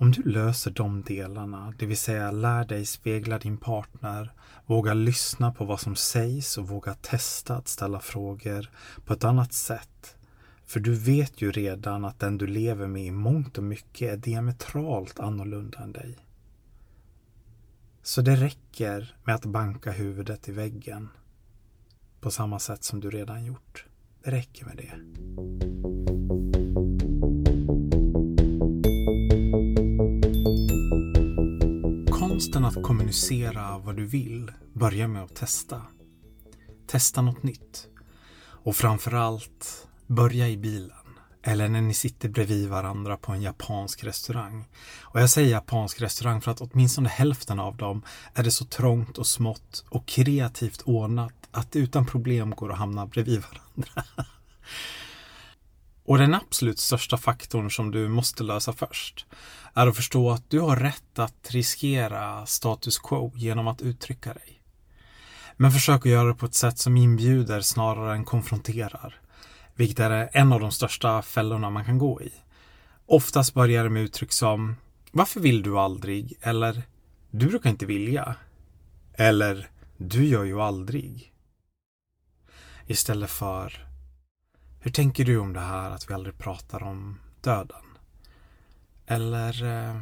Om 0.00 0.10
du 0.10 0.22
löser 0.22 0.70
de 0.70 1.02
delarna, 1.02 1.74
det 1.78 1.86
vill 1.86 1.98
säga 1.98 2.30
lär 2.30 2.64
dig 2.64 2.86
spegla 2.86 3.38
din 3.38 3.56
partner, 3.56 4.32
våga 4.66 4.94
lyssna 4.94 5.52
på 5.52 5.64
vad 5.64 5.80
som 5.80 5.96
sägs 5.96 6.58
och 6.58 6.68
våga 6.68 6.94
testa 6.94 7.56
att 7.56 7.68
ställa 7.68 8.00
frågor 8.00 8.70
på 9.04 9.12
ett 9.12 9.24
annat 9.24 9.52
sätt. 9.52 10.16
För 10.70 10.80
du 10.80 10.94
vet 10.94 11.42
ju 11.42 11.52
redan 11.52 12.04
att 12.04 12.18
den 12.18 12.38
du 12.38 12.46
lever 12.46 12.86
med 12.86 13.04
i 13.04 13.10
mångt 13.10 13.58
och 13.58 13.64
mycket 13.64 14.12
är 14.12 14.16
diametralt 14.16 15.20
annorlunda 15.20 15.78
än 15.78 15.92
dig. 15.92 16.18
Så 18.02 18.22
det 18.22 18.36
räcker 18.36 19.16
med 19.24 19.34
att 19.34 19.44
banka 19.44 19.92
huvudet 19.92 20.48
i 20.48 20.52
väggen 20.52 21.08
på 22.20 22.30
samma 22.30 22.58
sätt 22.58 22.84
som 22.84 23.00
du 23.00 23.10
redan 23.10 23.44
gjort. 23.44 23.86
Det 24.24 24.30
räcker 24.30 24.66
med 24.66 24.76
det. 24.76 24.92
Konsten 32.12 32.64
att 32.64 32.82
kommunicera 32.82 33.78
vad 33.78 33.96
du 33.96 34.06
vill 34.06 34.52
börjar 34.72 35.08
med 35.08 35.22
att 35.22 35.34
testa. 35.34 35.82
Testa 36.86 37.22
något 37.22 37.42
nytt. 37.42 37.88
Och 38.42 38.76
framförallt, 38.76 39.89
börja 40.10 40.48
i 40.48 40.56
bilen. 40.56 40.96
Eller 41.42 41.68
när 41.68 41.80
ni 41.80 41.94
sitter 41.94 42.28
bredvid 42.28 42.68
varandra 42.68 43.16
på 43.16 43.32
en 43.32 43.42
japansk 43.42 44.04
restaurang. 44.04 44.64
Och 45.02 45.20
jag 45.20 45.30
säger 45.30 45.50
japansk 45.50 46.00
restaurang 46.00 46.40
för 46.40 46.50
att 46.50 46.60
åtminstone 46.60 47.08
hälften 47.08 47.60
av 47.60 47.76
dem 47.76 48.02
är 48.34 48.42
det 48.42 48.50
så 48.50 48.64
trångt 48.64 49.18
och 49.18 49.26
smått 49.26 49.84
och 49.88 50.06
kreativt 50.06 50.82
ordnat 50.82 51.34
att 51.50 51.72
det 51.72 51.78
utan 51.78 52.06
problem 52.06 52.50
går 52.50 52.72
att 52.72 52.78
hamna 52.78 53.06
bredvid 53.06 53.42
varandra. 53.42 54.04
Och 56.04 56.18
den 56.18 56.34
absolut 56.34 56.78
största 56.78 57.16
faktorn 57.16 57.70
som 57.70 57.90
du 57.90 58.08
måste 58.08 58.42
lösa 58.42 58.72
först 58.72 59.26
är 59.74 59.86
att 59.86 59.96
förstå 59.96 60.30
att 60.30 60.50
du 60.50 60.60
har 60.60 60.76
rätt 60.76 61.18
att 61.18 61.50
riskera 61.50 62.46
status 62.46 62.98
quo 62.98 63.32
genom 63.34 63.68
att 63.68 63.82
uttrycka 63.82 64.34
dig. 64.34 64.62
Men 65.56 65.72
försök 65.72 66.06
att 66.06 66.12
göra 66.12 66.28
det 66.28 66.34
på 66.34 66.46
ett 66.46 66.54
sätt 66.54 66.78
som 66.78 66.96
inbjuder 66.96 67.60
snarare 67.60 68.14
än 68.14 68.24
konfronterar. 68.24 69.20
Vilket 69.80 69.98
är 69.98 70.30
en 70.32 70.52
av 70.52 70.60
de 70.60 70.72
största 70.72 71.22
fällorna 71.22 71.70
man 71.70 71.84
kan 71.84 71.98
gå 71.98 72.22
i. 72.22 72.32
Oftast 73.06 73.54
börjar 73.54 73.84
det 73.84 73.90
med 73.90 74.02
uttryck 74.02 74.32
som 74.32 74.76
Varför 75.12 75.40
vill 75.40 75.62
du 75.62 75.78
aldrig? 75.78 76.38
Eller 76.40 76.82
Du 77.30 77.46
brukar 77.46 77.70
inte 77.70 77.86
vilja. 77.86 78.34
Eller 79.14 79.70
Du 79.96 80.24
gör 80.24 80.44
ju 80.44 80.60
aldrig. 80.60 81.32
Istället 82.86 83.30
för 83.30 83.86
Hur 84.80 84.90
tänker 84.90 85.24
du 85.24 85.38
om 85.38 85.52
det 85.52 85.60
här 85.60 85.90
att 85.90 86.10
vi 86.10 86.14
aldrig 86.14 86.38
pratar 86.38 86.82
om 86.82 87.20
döden? 87.40 87.84
Eller 89.06 89.64
eh, 89.64 90.00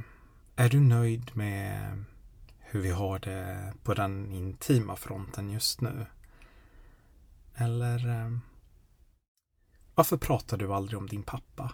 är 0.56 0.68
du 0.68 0.80
nöjd 0.80 1.37
med 1.37 2.04
hur 2.58 2.80
vi 2.80 2.90
har 2.90 3.18
det 3.18 3.73
på 3.82 3.94
den 3.94 4.32
intima 4.32 4.97
fronten 4.97 5.50
just 5.50 5.80
nu? 5.80 6.06
Eller 7.54 8.08
eh, 8.08 8.38
varför 9.98 10.16
pratar 10.16 10.56
du 10.56 10.72
aldrig 10.72 10.98
om 10.98 11.06
din 11.06 11.22
pappa? 11.22 11.72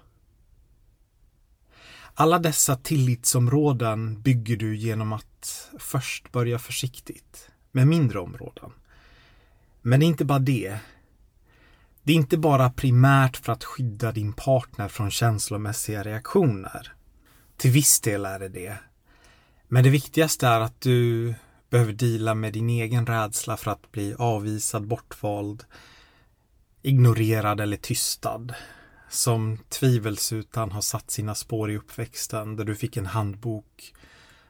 Alla 2.14 2.38
dessa 2.38 2.76
tillitsområden 2.76 4.22
bygger 4.22 4.56
du 4.56 4.76
genom 4.76 5.12
att 5.12 5.70
först 5.78 6.32
börja 6.32 6.58
försiktigt 6.58 7.50
med 7.72 7.86
mindre 7.86 8.18
områden. 8.18 8.70
Men 9.82 10.00
det 10.00 10.06
är 10.06 10.08
inte 10.08 10.24
bara 10.24 10.38
det. 10.38 10.78
Det 12.02 12.12
är 12.12 12.16
inte 12.16 12.38
bara 12.38 12.70
primärt 12.70 13.36
för 13.36 13.52
att 13.52 13.64
skydda 13.64 14.12
din 14.12 14.32
partner 14.32 14.88
från 14.88 15.10
känslomässiga 15.10 16.02
reaktioner. 16.02 16.92
Till 17.56 17.70
viss 17.70 18.00
del 18.00 18.24
är 18.24 18.38
det 18.38 18.48
det. 18.48 18.78
Men 19.68 19.84
det 19.84 19.90
viktigaste 19.90 20.46
är 20.46 20.60
att 20.60 20.80
du 20.80 21.34
behöver 21.70 21.92
dela 21.92 22.34
med 22.34 22.52
din 22.52 22.70
egen 22.70 23.06
rädsla 23.06 23.56
för 23.56 23.70
att 23.70 23.92
bli 23.92 24.14
avvisad, 24.18 24.86
bortvald, 24.86 25.64
ignorerad 26.84 27.60
eller 27.60 27.76
tystad. 27.76 28.54
Som 29.08 29.58
tvivelsutan 29.68 30.72
har 30.72 30.80
satt 30.80 31.10
sina 31.10 31.34
spår 31.34 31.70
i 31.70 31.76
uppväxten 31.76 32.56
där 32.56 32.64
du 32.64 32.74
fick 32.74 32.96
en 32.96 33.06
handbok 33.06 33.94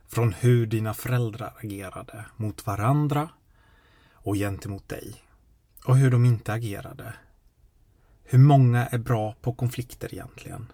från 0.09 0.33
hur 0.33 0.67
dina 0.67 0.95
föräldrar 0.95 1.55
agerade 1.59 2.25
mot 2.37 2.67
varandra 2.67 3.29
och 4.13 4.35
gentemot 4.35 4.89
dig. 4.89 5.15
Och 5.85 5.97
hur 5.97 6.11
de 6.11 6.25
inte 6.25 6.53
agerade. 6.53 7.15
Hur 8.25 8.39
många 8.39 8.87
är 8.87 8.99
bra 8.99 9.35
på 9.41 9.55
konflikter 9.55 10.15
egentligen? 10.15 10.73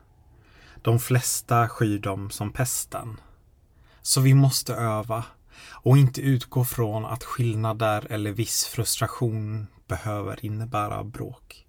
De 0.82 0.98
flesta 0.98 1.68
skyr 1.68 1.98
dem 1.98 2.30
som 2.30 2.52
pesten. 2.52 3.20
Så 4.02 4.20
vi 4.20 4.34
måste 4.34 4.74
öva 4.74 5.24
och 5.68 5.98
inte 5.98 6.20
utgå 6.20 6.64
från 6.64 7.04
att 7.04 7.24
skillnader 7.24 8.06
eller 8.10 8.32
viss 8.32 8.64
frustration 8.64 9.66
behöver 9.90 10.44
innebära 10.44 11.04
bråk. 11.04 11.66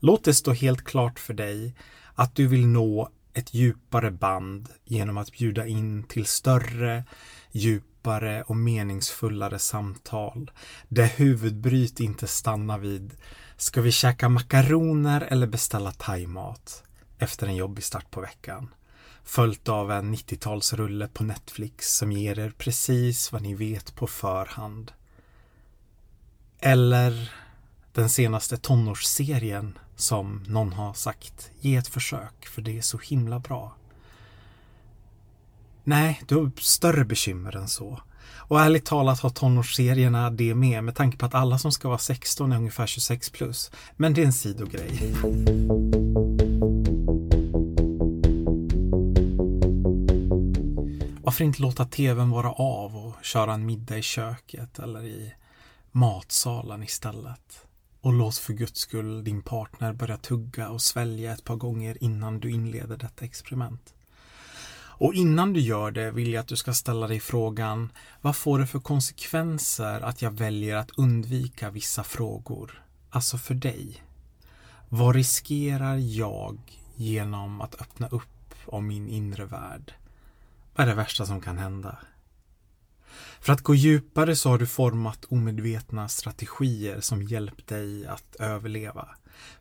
Låt 0.00 0.24
det 0.24 0.34
stå 0.34 0.52
helt 0.52 0.84
klart 0.84 1.18
för 1.18 1.34
dig 1.34 1.74
att 2.14 2.34
du 2.34 2.46
vill 2.46 2.66
nå 2.66 3.10
ett 3.34 3.54
djupare 3.54 4.10
band 4.10 4.68
genom 4.84 5.18
att 5.18 5.32
bjuda 5.32 5.66
in 5.66 6.02
till 6.02 6.26
större, 6.26 7.04
djupare 7.52 8.42
och 8.42 8.56
meningsfullare 8.56 9.58
samtal 9.58 10.50
där 10.88 11.06
huvudbryt 11.06 12.00
inte 12.00 12.26
stannar 12.26 12.78
vid 12.78 13.16
Ska 13.56 13.80
vi 13.80 13.92
käka 13.92 14.28
makaroner 14.28 15.20
eller 15.20 15.46
beställa 15.46 15.92
thaimat? 15.92 16.82
Efter 17.18 17.46
en 17.46 17.56
jobbig 17.56 17.84
start 17.84 18.10
på 18.10 18.20
veckan. 18.20 18.74
Följt 19.24 19.68
av 19.68 19.92
en 19.92 20.14
90-talsrulle 20.14 21.08
på 21.08 21.24
Netflix 21.24 21.96
som 21.96 22.12
ger 22.12 22.38
er 22.38 22.52
precis 22.58 23.32
vad 23.32 23.42
ni 23.42 23.54
vet 23.54 23.94
på 23.94 24.06
förhand. 24.06 24.92
Eller 26.60 27.32
den 27.92 28.08
senaste 28.08 28.56
tonårsserien 28.56 29.78
som 29.96 30.44
någon 30.46 30.72
har 30.72 30.94
sagt, 30.94 31.50
ge 31.60 31.76
ett 31.76 31.88
försök 31.88 32.46
för 32.46 32.62
det 32.62 32.78
är 32.78 32.82
så 32.82 32.98
himla 32.98 33.38
bra. 33.38 33.74
Nej, 35.84 36.22
du 36.28 36.36
har 36.36 36.50
större 36.60 37.04
bekymmer 37.04 37.56
än 37.56 37.68
så. 37.68 38.00
Och 38.36 38.60
ärligt 38.60 38.84
talat 38.84 39.20
har 39.20 39.30
tonårsserierna 39.30 40.30
det 40.30 40.54
med, 40.54 40.84
med 40.84 40.94
tanke 40.94 41.18
på 41.18 41.26
att 41.26 41.34
alla 41.34 41.58
som 41.58 41.72
ska 41.72 41.88
vara 41.88 41.98
16 41.98 42.52
är 42.52 42.56
ungefär 42.56 42.86
26 42.86 43.30
plus. 43.30 43.70
Men 43.96 44.14
det 44.14 44.22
är 44.22 44.26
en 44.26 44.32
sidogrej. 44.32 45.14
Varför 51.22 51.44
inte 51.44 51.62
låta 51.62 51.84
tvn 51.84 52.30
vara 52.30 52.52
av 52.52 52.96
och 52.96 53.24
köra 53.24 53.54
en 53.54 53.66
middag 53.66 53.98
i 53.98 54.02
köket 54.02 54.78
eller 54.78 55.04
i 55.04 55.34
matsalen 55.92 56.82
istället? 56.82 57.66
Och 58.00 58.12
låt 58.12 58.38
för 58.38 58.52
guds 58.52 58.80
skull 58.80 59.24
din 59.24 59.42
partner 59.42 59.92
börja 59.92 60.16
tugga 60.16 60.68
och 60.68 60.82
svälja 60.82 61.32
ett 61.32 61.44
par 61.44 61.56
gånger 61.56 62.04
innan 62.04 62.40
du 62.40 62.50
inleder 62.50 62.96
detta 62.96 63.24
experiment. 63.24 63.94
Och 65.00 65.14
innan 65.14 65.52
du 65.52 65.60
gör 65.60 65.90
det 65.90 66.10
vill 66.10 66.32
jag 66.32 66.40
att 66.40 66.48
du 66.48 66.56
ska 66.56 66.74
ställa 66.74 67.06
dig 67.06 67.20
frågan 67.20 67.92
Vad 68.20 68.36
får 68.36 68.58
det 68.58 68.66
för 68.66 68.80
konsekvenser 68.80 70.00
att 70.00 70.22
jag 70.22 70.30
väljer 70.30 70.76
att 70.76 70.90
undvika 70.98 71.70
vissa 71.70 72.04
frågor? 72.04 72.82
Alltså 73.10 73.38
för 73.38 73.54
dig. 73.54 74.02
Vad 74.88 75.14
riskerar 75.14 75.96
jag 75.96 76.58
genom 76.94 77.60
att 77.60 77.80
öppna 77.80 78.08
upp 78.08 78.54
om 78.66 78.86
min 78.86 79.08
inre 79.08 79.44
värld? 79.44 79.94
Vad 80.74 80.84
är 80.86 80.90
det 80.90 80.96
värsta 80.96 81.26
som 81.26 81.40
kan 81.40 81.58
hända? 81.58 81.98
För 83.40 83.52
att 83.52 83.62
gå 83.62 83.74
djupare 83.74 84.36
så 84.36 84.48
har 84.48 84.58
du 84.58 84.66
format 84.66 85.24
omedvetna 85.28 86.08
strategier 86.08 87.00
som 87.00 87.22
hjälpt 87.22 87.66
dig 87.66 88.06
att 88.06 88.36
överleva. 88.38 89.08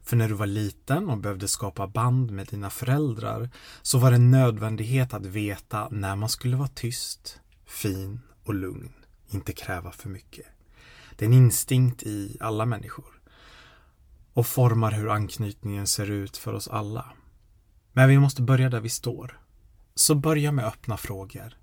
För 0.03 0.15
när 0.15 0.27
du 0.27 0.33
var 0.33 0.45
liten 0.45 1.09
och 1.09 1.17
behövde 1.17 1.47
skapa 1.47 1.87
band 1.87 2.31
med 2.31 2.47
dina 2.47 2.69
föräldrar 2.69 3.49
så 3.81 3.97
var 3.97 4.11
det 4.11 4.15
en 4.15 4.31
nödvändighet 4.31 5.13
att 5.13 5.25
veta 5.25 5.87
när 5.91 6.15
man 6.15 6.29
skulle 6.29 6.57
vara 6.57 6.67
tyst, 6.67 7.39
fin 7.65 8.19
och 8.43 8.53
lugn, 8.53 8.93
inte 9.29 9.53
kräva 9.53 9.91
för 9.91 10.09
mycket. 10.09 10.45
Det 11.15 11.25
är 11.25 11.29
en 11.29 11.33
instinkt 11.33 12.03
i 12.03 12.37
alla 12.39 12.65
människor 12.65 13.21
och 14.33 14.47
formar 14.47 14.91
hur 14.91 15.09
anknytningen 15.09 15.87
ser 15.87 16.11
ut 16.11 16.37
för 16.37 16.53
oss 16.53 16.67
alla. 16.67 17.05
Men 17.91 18.09
vi 18.09 18.19
måste 18.19 18.41
börja 18.41 18.69
där 18.69 18.79
vi 18.79 18.89
står. 18.89 19.39
Så 19.95 20.15
börja 20.15 20.51
med 20.51 20.65
öppna 20.65 20.97
frågor. 20.97 21.57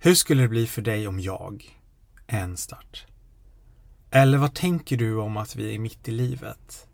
Hur 0.00 0.14
skulle 0.14 0.42
det 0.42 0.48
bli 0.48 0.66
för 0.66 0.82
dig 0.82 1.08
om 1.08 1.20
jag 1.20 1.78
en 2.26 2.56
start? 2.56 3.06
Eller 4.10 4.38
vad 4.38 4.54
tänker 4.54 4.96
du 4.96 5.16
om 5.16 5.36
att 5.36 5.56
vi 5.56 5.74
är 5.74 5.78
mitt 5.78 6.08
i 6.08 6.10
livet? 6.10 6.88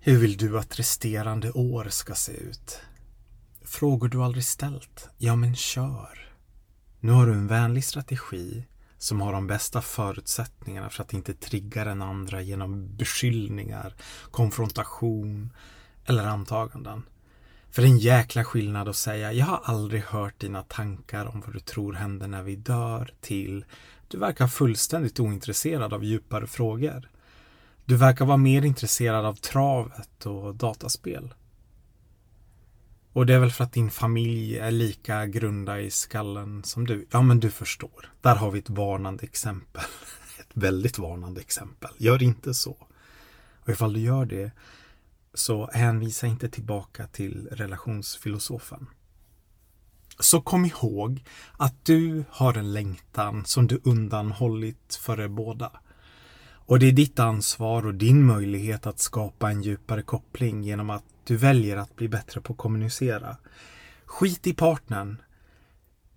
Hur 0.00 0.18
vill 0.18 0.36
du 0.36 0.58
att 0.58 0.78
resterande 0.78 1.50
år 1.52 1.88
ska 1.88 2.14
se 2.14 2.32
ut? 2.32 2.80
Frågor 3.62 4.08
du 4.08 4.22
aldrig 4.22 4.44
ställt? 4.44 5.08
Ja, 5.18 5.36
men 5.36 5.56
kör. 5.56 6.34
Nu 7.00 7.12
har 7.12 7.26
du 7.26 7.32
en 7.32 7.46
vänlig 7.46 7.84
strategi 7.84 8.64
som 8.98 9.20
har 9.20 9.32
de 9.32 9.46
bästa 9.46 9.80
förutsättningarna 9.80 10.90
för 10.90 11.02
att 11.02 11.12
inte 11.12 11.34
trigga 11.34 11.84
den 11.84 12.02
andra 12.02 12.40
genom 12.40 12.96
beskyllningar, 12.96 13.94
konfrontation 14.30 15.52
eller 16.04 16.24
antaganden. 16.24 17.02
För 17.72 17.82
det 17.82 17.88
är 17.88 17.90
en 17.90 17.98
jäkla 17.98 18.44
skillnad 18.44 18.88
att 18.88 18.96
säga 18.96 19.32
jag 19.32 19.46
har 19.46 19.60
aldrig 19.64 20.02
hört 20.02 20.40
dina 20.40 20.62
tankar 20.62 21.26
om 21.26 21.40
vad 21.40 21.54
du 21.54 21.60
tror 21.60 21.92
händer 21.92 22.28
när 22.28 22.42
vi 22.42 22.56
dör 22.56 23.10
till 23.20 23.64
du 24.08 24.18
verkar 24.18 24.48
fullständigt 24.48 25.20
ointresserad 25.20 25.92
av 25.92 26.04
djupare 26.04 26.46
frågor. 26.46 27.08
Du 27.84 27.96
verkar 27.96 28.24
vara 28.24 28.36
mer 28.36 28.64
intresserad 28.64 29.24
av 29.24 29.34
travet 29.34 30.26
och 30.26 30.54
dataspel. 30.54 31.34
Och 33.12 33.26
det 33.26 33.34
är 33.34 33.38
väl 33.38 33.50
för 33.50 33.64
att 33.64 33.72
din 33.72 33.90
familj 33.90 34.58
är 34.58 34.70
lika 34.70 35.26
grunda 35.26 35.80
i 35.80 35.90
skallen 35.90 36.64
som 36.64 36.86
du. 36.86 37.06
Ja, 37.10 37.22
men 37.22 37.40
du 37.40 37.50
förstår. 37.50 38.12
Där 38.20 38.36
har 38.36 38.50
vi 38.50 38.58
ett 38.58 38.70
varnande 38.70 39.24
exempel. 39.24 39.82
Ett 40.40 40.50
väldigt 40.52 40.98
varnande 40.98 41.40
exempel. 41.40 41.90
Gör 41.98 42.22
inte 42.22 42.54
så. 42.54 42.76
Och 43.62 43.68
ifall 43.68 43.92
du 43.92 44.00
gör 44.00 44.24
det 44.24 44.52
så 45.34 45.70
hänvisa 45.72 46.26
inte 46.26 46.48
tillbaka 46.48 47.06
till 47.06 47.48
relationsfilosofen. 47.52 48.86
Så 50.18 50.40
kom 50.40 50.64
ihåg 50.64 51.24
att 51.56 51.84
du 51.84 52.24
har 52.30 52.54
en 52.54 52.72
längtan 52.72 53.44
som 53.44 53.66
du 53.66 53.80
undanhållit 53.84 54.98
för 55.00 55.20
er 55.20 55.28
båda. 55.28 55.72
Och 56.66 56.78
det 56.78 56.86
är 56.86 56.92
ditt 56.92 57.18
ansvar 57.18 57.86
och 57.86 57.94
din 57.94 58.26
möjlighet 58.26 58.86
att 58.86 58.98
skapa 58.98 59.50
en 59.50 59.62
djupare 59.62 60.02
koppling 60.02 60.62
genom 60.62 60.90
att 60.90 61.04
du 61.24 61.36
väljer 61.36 61.76
att 61.76 61.96
bli 61.96 62.08
bättre 62.08 62.40
på 62.40 62.52
att 62.52 62.58
kommunicera. 62.58 63.36
Skit 64.04 64.46
i 64.46 64.54
partnern. 64.54 65.22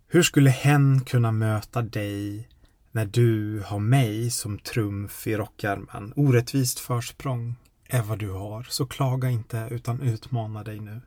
Hur 0.08 0.24
skulle 0.24 0.50
hen 0.50 1.02
kunna 1.02 1.32
möta 1.32 1.82
dig 1.82 2.50
när 2.92 3.06
du 3.06 3.62
har 3.66 3.80
mig 3.80 4.32
som 4.32 4.60
trumf 4.60 5.28
i 5.28 5.36
rockärmen? 5.36 6.14
Orättvist 6.16 6.80
försprång 6.80 7.56
är 7.88 8.02
vad 8.02 8.20
du 8.20 8.30
har, 8.30 8.64
så 8.64 8.86
klaga 8.86 9.30
inte 9.30 9.68
utan 9.72 10.02
utmana 10.02 10.64
dig 10.64 10.80
nu. 10.80 11.02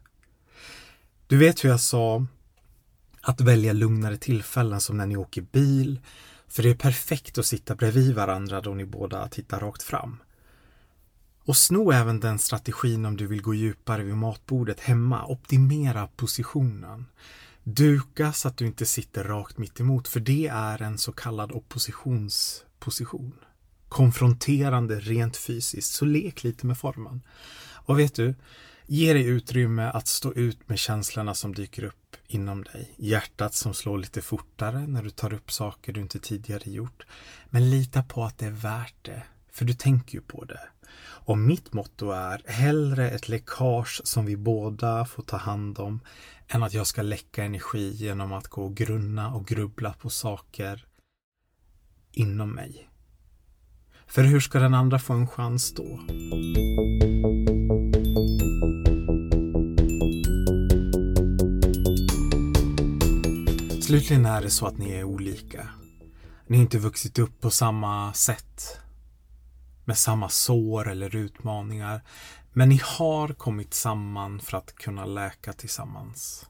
Du 1.26 1.36
vet 1.36 1.64
hur 1.64 1.68
jag 1.68 1.80
sa 1.80 2.26
att 3.20 3.40
välja 3.40 3.72
lugnare 3.72 4.16
tillfällen 4.16 4.80
som 4.80 4.96
när 4.96 5.06
ni 5.06 5.16
åker 5.16 5.42
bil, 5.42 6.00
för 6.48 6.62
det 6.62 6.70
är 6.70 6.74
perfekt 6.74 7.38
att 7.38 7.46
sitta 7.46 7.74
bredvid 7.74 8.14
varandra 8.14 8.60
då 8.60 8.74
ni 8.74 8.84
båda 8.84 9.28
tittar 9.28 9.60
rakt 9.60 9.82
fram. 9.82 10.18
Och 11.44 11.56
sno 11.56 11.92
även 11.92 12.20
den 12.20 12.38
strategin 12.38 13.06
om 13.06 13.16
du 13.16 13.26
vill 13.26 13.42
gå 13.42 13.54
djupare 13.54 14.02
vid 14.02 14.16
matbordet 14.16 14.80
hemma. 14.80 15.26
Optimera 15.26 16.06
positionen. 16.06 17.06
Duka 17.62 18.32
så 18.32 18.48
att 18.48 18.56
du 18.56 18.66
inte 18.66 18.86
sitter 18.86 19.24
rakt 19.24 19.58
mitt 19.58 19.80
emot 19.80 20.08
för 20.08 20.20
det 20.20 20.46
är 20.46 20.82
en 20.82 20.98
så 20.98 21.12
kallad 21.12 21.52
oppositionsposition. 21.52 23.32
Konfronterande 23.88 25.00
rent 25.00 25.36
fysiskt, 25.36 25.92
så 25.92 26.04
lek 26.04 26.44
lite 26.44 26.66
med 26.66 26.78
formen. 26.78 27.22
Och 27.88 27.98
vet 27.98 28.14
du, 28.14 28.34
ge 28.86 29.12
dig 29.12 29.26
utrymme 29.26 29.90
att 29.90 30.06
stå 30.06 30.32
ut 30.32 30.68
med 30.68 30.78
känslorna 30.78 31.34
som 31.34 31.54
dyker 31.54 31.84
upp 31.84 32.16
inom 32.26 32.64
dig. 32.64 32.94
Hjärtat 32.96 33.54
som 33.54 33.74
slår 33.74 33.98
lite 33.98 34.22
fortare 34.22 34.86
när 34.86 35.02
du 35.02 35.10
tar 35.10 35.32
upp 35.32 35.52
saker 35.52 35.92
du 35.92 36.00
inte 36.00 36.18
tidigare 36.18 36.70
gjort. 36.70 37.06
Men 37.50 37.70
lita 37.70 38.02
på 38.02 38.24
att 38.24 38.38
det 38.38 38.46
är 38.46 38.50
värt 38.50 38.94
det, 39.02 39.22
för 39.52 39.64
du 39.64 39.74
tänker 39.74 40.14
ju 40.14 40.20
på 40.20 40.44
det. 40.44 40.60
Och 41.00 41.38
mitt 41.38 41.72
motto 41.72 42.10
är 42.10 42.42
hellre 42.46 43.10
ett 43.10 43.28
läckage 43.28 44.00
som 44.04 44.26
vi 44.26 44.36
båda 44.36 45.04
får 45.04 45.22
ta 45.22 45.36
hand 45.36 45.78
om 45.78 46.00
än 46.48 46.62
att 46.62 46.74
jag 46.74 46.86
ska 46.86 47.02
läcka 47.02 47.44
energi 47.44 47.90
genom 47.90 48.32
att 48.32 48.48
gå 48.48 48.64
och 48.64 48.76
grunna 48.76 49.34
och 49.34 49.46
grubbla 49.46 49.92
på 49.92 50.10
saker 50.10 50.86
inom 52.12 52.50
mig. 52.50 52.88
För 54.08 54.22
hur 54.22 54.40
ska 54.40 54.58
den 54.58 54.74
andra 54.74 54.98
få 54.98 55.12
en 55.12 55.26
chans 55.26 55.74
då? 55.74 56.00
Slutligen 63.82 64.26
är 64.26 64.42
det 64.42 64.50
så 64.50 64.66
att 64.66 64.78
ni 64.78 64.90
är 64.90 65.04
olika. 65.04 65.68
Ni 66.46 66.56
har 66.56 66.62
inte 66.62 66.78
vuxit 66.78 67.18
upp 67.18 67.40
på 67.40 67.50
samma 67.50 68.12
sätt. 68.12 68.80
Med 69.84 69.98
samma 69.98 70.28
sår 70.28 70.88
eller 70.90 71.16
utmaningar. 71.16 72.00
Men 72.52 72.68
ni 72.68 72.80
har 72.84 73.28
kommit 73.28 73.74
samman 73.74 74.40
för 74.40 74.58
att 74.58 74.74
kunna 74.74 75.04
läka 75.04 75.52
tillsammans. 75.52 76.46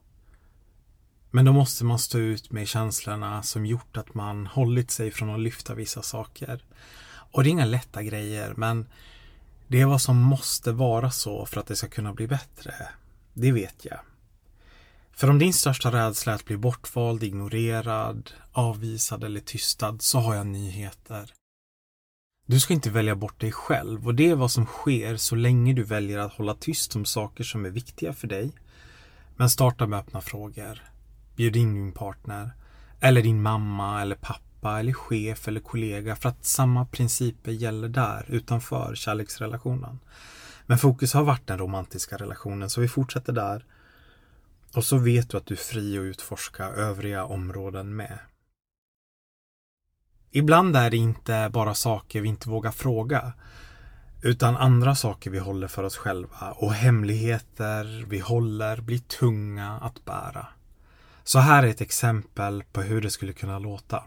Men 1.31 1.45
då 1.45 1.53
måste 1.53 1.85
man 1.85 1.99
stå 1.99 2.19
ut 2.19 2.53
med 2.53 2.69
känslorna 2.69 3.43
som 3.43 3.67
gjort 3.67 3.97
att 3.97 4.15
man 4.15 4.47
hållit 4.47 4.91
sig 4.91 5.11
från 5.11 5.31
att 5.31 5.41
lyfta 5.41 5.75
vissa 5.75 6.03
saker. 6.03 6.63
Och 7.31 7.43
det 7.43 7.49
är 7.49 7.51
inga 7.51 7.65
lätta 7.65 8.03
grejer, 8.03 8.55
men 8.57 8.87
det 9.69 9.81
är 9.81 9.87
vad 9.87 10.01
som 10.01 10.17
måste 10.17 10.73
vara 10.73 11.11
så 11.11 11.47
för 11.47 11.61
att 11.61 11.67
det 11.67 11.77
ska 11.77 11.89
kunna 11.89 12.13
bli 12.13 12.27
bättre. 12.27 12.75
Det 13.35 13.53
vet 13.53 13.85
jag. 13.85 13.99
För 15.13 15.31
om 15.31 15.39
din 15.39 15.53
största 15.53 15.93
rädsla 15.93 16.33
är 16.33 16.37
att 16.37 16.45
bli 16.45 16.57
bortvald, 16.57 17.23
ignorerad, 17.23 18.31
avvisad 18.53 19.25
eller 19.25 19.41
tystad 19.41 20.03
så 20.03 20.19
har 20.19 20.35
jag 20.35 20.47
nyheter. 20.47 21.33
Du 22.47 22.61
ska 22.61 22.75
inte 22.75 22.91
välja 22.91 23.15
bort 23.15 23.41
dig 23.41 23.53
själv 23.53 24.07
och 24.07 24.15
det 24.15 24.31
är 24.31 24.35
vad 24.35 24.51
som 24.51 24.67
sker 24.67 25.17
så 25.17 25.35
länge 25.35 25.75
du 25.75 25.83
väljer 25.83 26.19
att 26.19 26.33
hålla 26.33 26.55
tyst 26.55 26.97
om 26.97 27.05
saker 27.05 27.45
som 27.45 27.65
är 27.65 27.71
viktiga 27.71 28.13
för 28.13 28.27
dig. 28.27 28.53
Men 29.37 29.51
starta 29.51 29.87
med 29.87 29.99
öppna 29.99 30.21
frågor. 30.21 30.83
Bjud 31.37 31.57
in 31.57 31.75
din 31.75 31.93
partner. 31.93 32.51
Eller 33.01 33.23
din 33.23 33.43
mamma 33.43 34.03
eller 34.03 34.17
pappa 34.17 34.48
eller 34.63 34.93
chef 34.93 35.49
eller 35.49 35.61
kollega 35.61 36.17
för 36.17 36.29
att 36.29 36.45
samma 36.45 36.87
principer 36.87 37.51
gäller 37.53 37.89
där 37.89 38.25
utanför 38.29 38.95
kärleksrelationen. 38.95 39.99
Men 40.67 40.79
fokus 40.79 41.15
har 41.15 41.25
varit 41.25 41.47
den 41.47 41.59
romantiska 41.59 42.17
relationen 42.17 42.71
så 42.71 42.81
vi 42.81 42.89
fortsätter 42.89 43.33
där. 43.33 43.65
Och 44.75 44.85
så 44.85 44.99
vet 44.99 45.31
du 45.31 45.37
att 45.37 45.47
du 45.47 45.55
är 45.55 45.59
fri 45.59 45.99
att 45.99 46.03
utforska 46.03 46.65
övriga 46.65 47.25
områden 47.25 47.97
med. 47.97 48.19
Ibland 50.31 50.77
är 50.77 50.91
det 50.91 50.97
inte 50.97 51.51
bara 51.53 51.75
saker 51.75 52.21
vi 52.21 52.29
inte 52.29 52.49
vågar 52.49 52.71
fråga 52.71 53.33
utan 54.23 54.57
andra 54.57 54.95
saker 54.95 55.31
vi 55.31 55.39
håller 55.39 55.69
för 55.69 55.83
oss 55.83 55.97
själva 55.97 56.53
och 56.57 56.73
hemligheter 56.73 58.05
vi 58.09 58.19
håller 58.19 58.81
blir 58.81 58.99
tunga 58.99 59.79
att 59.83 60.05
bära. 60.05 60.47
Så 61.25 61.39
här 61.39 61.63
är 61.63 61.67
ett 61.67 61.81
exempel 61.81 62.65
på 62.73 62.83
hur 62.83 63.01
det 63.01 63.11
skulle 63.11 63.33
kunna 63.33 63.59
låta. 63.59 64.05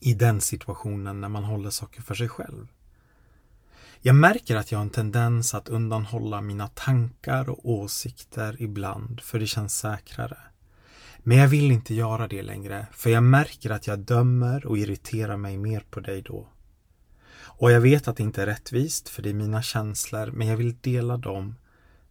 I 0.00 0.14
den 0.14 0.40
situationen 0.40 1.20
när 1.20 1.28
man 1.28 1.44
håller 1.44 1.70
saker 1.70 2.02
för 2.02 2.14
sig 2.14 2.28
själv. 2.28 2.68
Jag 4.00 4.14
märker 4.14 4.56
att 4.56 4.72
jag 4.72 4.78
har 4.78 4.84
en 4.84 4.90
tendens 4.90 5.54
att 5.54 5.68
undanhålla 5.68 6.40
mina 6.40 6.68
tankar 6.68 7.50
och 7.50 7.70
åsikter 7.70 8.56
ibland 8.62 9.20
för 9.20 9.38
det 9.38 9.46
känns 9.46 9.78
säkrare. 9.78 10.38
Men 11.18 11.38
jag 11.38 11.48
vill 11.48 11.70
inte 11.70 11.94
göra 11.94 12.28
det 12.28 12.42
längre 12.42 12.86
för 12.92 13.10
jag 13.10 13.22
märker 13.22 13.70
att 13.70 13.86
jag 13.86 13.98
dömer 13.98 14.66
och 14.66 14.78
irriterar 14.78 15.36
mig 15.36 15.58
mer 15.58 15.84
på 15.90 16.00
dig 16.00 16.22
då. 16.22 16.48
Och 17.36 17.72
jag 17.72 17.80
vet 17.80 18.08
att 18.08 18.16
det 18.16 18.22
inte 18.22 18.42
är 18.42 18.46
rättvist 18.46 19.08
för 19.08 19.22
det 19.22 19.30
är 19.30 19.34
mina 19.34 19.62
känslor 19.62 20.30
men 20.30 20.46
jag 20.46 20.56
vill 20.56 20.76
dela 20.80 21.16
dem 21.16 21.54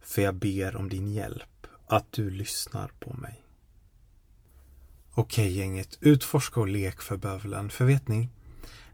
för 0.00 0.22
jag 0.22 0.34
ber 0.34 0.76
om 0.76 0.88
din 0.88 1.12
hjälp, 1.12 1.66
att 1.86 2.12
du 2.12 2.30
lyssnar 2.30 2.92
på 3.00 3.12
mig. 3.12 3.43
Okej 5.16 5.56
gänget, 5.58 5.98
utforska 6.00 6.60
och 6.60 6.68
lek 6.68 7.02
för 7.02 7.16
bövelen, 7.16 7.70
för 7.70 7.84
vet 7.84 8.08
ni? 8.08 8.28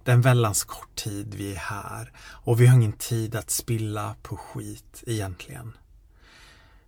Det 0.05 0.11
är 0.11 0.15
en 0.15 0.21
väldans 0.21 0.65
kort 0.65 0.95
tid 0.95 1.35
vi 1.35 1.53
är 1.53 1.57
här 1.57 2.13
och 2.19 2.61
vi 2.61 2.67
har 2.67 2.77
ingen 2.77 2.93
tid 2.93 3.37
att 3.37 3.51
spilla 3.51 4.15
på 4.23 4.37
skit 4.37 5.05
egentligen. 5.07 5.73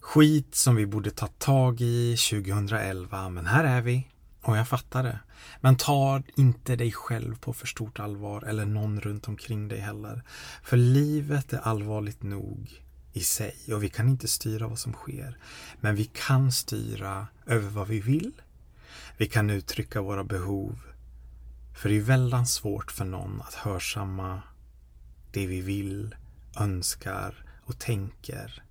Skit 0.00 0.54
som 0.54 0.76
vi 0.76 0.86
borde 0.86 1.10
ta 1.10 1.26
tag 1.26 1.80
i 1.80 2.16
2011, 2.16 3.28
men 3.28 3.46
här 3.46 3.64
är 3.64 3.80
vi. 3.80 4.08
Och 4.42 4.56
jag 4.56 4.68
fattar 4.68 5.02
det. 5.02 5.18
Men 5.60 5.76
ta 5.76 6.22
inte 6.36 6.76
dig 6.76 6.92
själv 6.92 7.38
på 7.38 7.52
för 7.52 7.66
stort 7.66 8.00
allvar 8.00 8.42
eller 8.42 8.64
någon 8.64 9.00
runt 9.00 9.28
omkring 9.28 9.68
dig 9.68 9.78
heller. 9.78 10.22
För 10.62 10.76
livet 10.76 11.52
är 11.52 11.58
allvarligt 11.58 12.22
nog 12.22 12.82
i 13.12 13.20
sig 13.20 13.56
och 13.74 13.82
vi 13.82 13.88
kan 13.88 14.08
inte 14.08 14.28
styra 14.28 14.68
vad 14.68 14.78
som 14.78 14.92
sker. 14.92 15.38
Men 15.80 15.96
vi 15.96 16.04
kan 16.04 16.52
styra 16.52 17.26
över 17.46 17.68
vad 17.70 17.88
vi 17.88 18.00
vill. 18.00 18.32
Vi 19.22 19.28
kan 19.28 19.50
uttrycka 19.50 20.02
våra 20.02 20.24
behov. 20.24 20.78
För 21.74 21.88
det 21.88 21.96
är 21.96 22.00
väldigt 22.00 22.48
svårt 22.48 22.92
för 22.92 23.04
någon 23.04 23.40
att 23.40 23.54
hörsamma 23.54 24.42
det 25.32 25.46
vi 25.46 25.60
vill, 25.60 26.14
önskar 26.60 27.44
och 27.64 27.78
tänker 27.78 28.62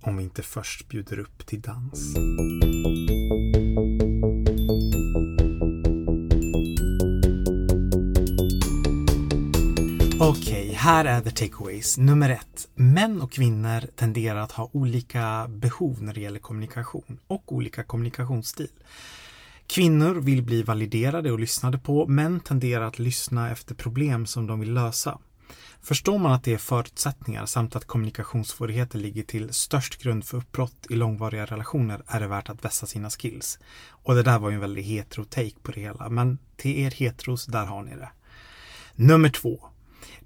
om 0.00 0.16
vi 0.16 0.22
inte 0.22 0.42
först 0.42 0.88
bjuder 0.88 1.18
upp 1.18 1.46
till 1.46 1.60
dans. 1.60 2.16
Okej, 10.20 10.66
okay, 10.66 10.72
här 10.72 11.04
är 11.04 11.20
the 11.20 11.30
takeaways. 11.30 11.98
Nummer 11.98 12.30
ett. 12.30 12.68
Män 12.74 13.20
och 13.20 13.32
kvinnor 13.32 13.80
tenderar 13.96 14.40
att 14.40 14.52
ha 14.52 14.70
olika 14.72 15.46
behov 15.48 16.02
när 16.02 16.14
det 16.14 16.20
gäller 16.20 16.40
kommunikation 16.40 17.18
och 17.26 17.52
olika 17.52 17.84
kommunikationsstil. 17.84 18.70
Kvinnor 19.66 20.14
vill 20.14 20.42
bli 20.42 20.62
validerade 20.62 21.32
och 21.32 21.40
lyssnade 21.40 21.78
på. 21.78 22.06
Män 22.06 22.40
tenderar 22.40 22.84
att 22.84 22.98
lyssna 22.98 23.50
efter 23.50 23.74
problem 23.74 24.26
som 24.26 24.46
de 24.46 24.60
vill 24.60 24.72
lösa. 24.72 25.18
Förstår 25.82 26.18
man 26.18 26.32
att 26.32 26.44
det 26.44 26.52
är 26.52 26.58
förutsättningar 26.58 27.46
samt 27.46 27.76
att 27.76 27.84
kommunikationssvårigheter 27.84 28.98
ligger 28.98 29.22
till 29.22 29.54
störst 29.54 30.02
grund 30.02 30.24
för 30.24 30.38
uppbrott 30.38 30.86
i 30.90 30.94
långvariga 30.94 31.44
relationer 31.44 32.02
är 32.06 32.20
det 32.20 32.26
värt 32.26 32.48
att 32.48 32.64
vässa 32.64 32.86
sina 32.86 33.10
skills. 33.10 33.58
Och 33.88 34.14
det 34.14 34.22
där 34.22 34.38
var 34.38 34.50
ju 34.50 34.54
en 34.54 34.60
väldigt 34.60 34.86
hetero 34.86 35.24
take 35.24 35.60
på 35.62 35.72
det 35.72 35.80
hela, 35.80 36.08
men 36.08 36.38
till 36.56 36.78
er 36.78 36.90
heteros, 36.90 37.46
där 37.46 37.66
har 37.66 37.82
ni 37.82 37.96
det. 37.96 38.10
Nummer 38.94 39.28
två. 39.28 39.60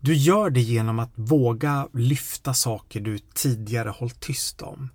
Du 0.01 0.15
gör 0.15 0.51
det 0.51 0.61
genom 0.61 0.99
att 0.99 1.13
våga 1.15 1.89
lyfta 1.93 2.55
saker 2.55 3.01
du 3.01 3.19
tidigare 3.19 3.89
hållit 3.89 4.21
tyst 4.21 4.63
om. 4.63 4.89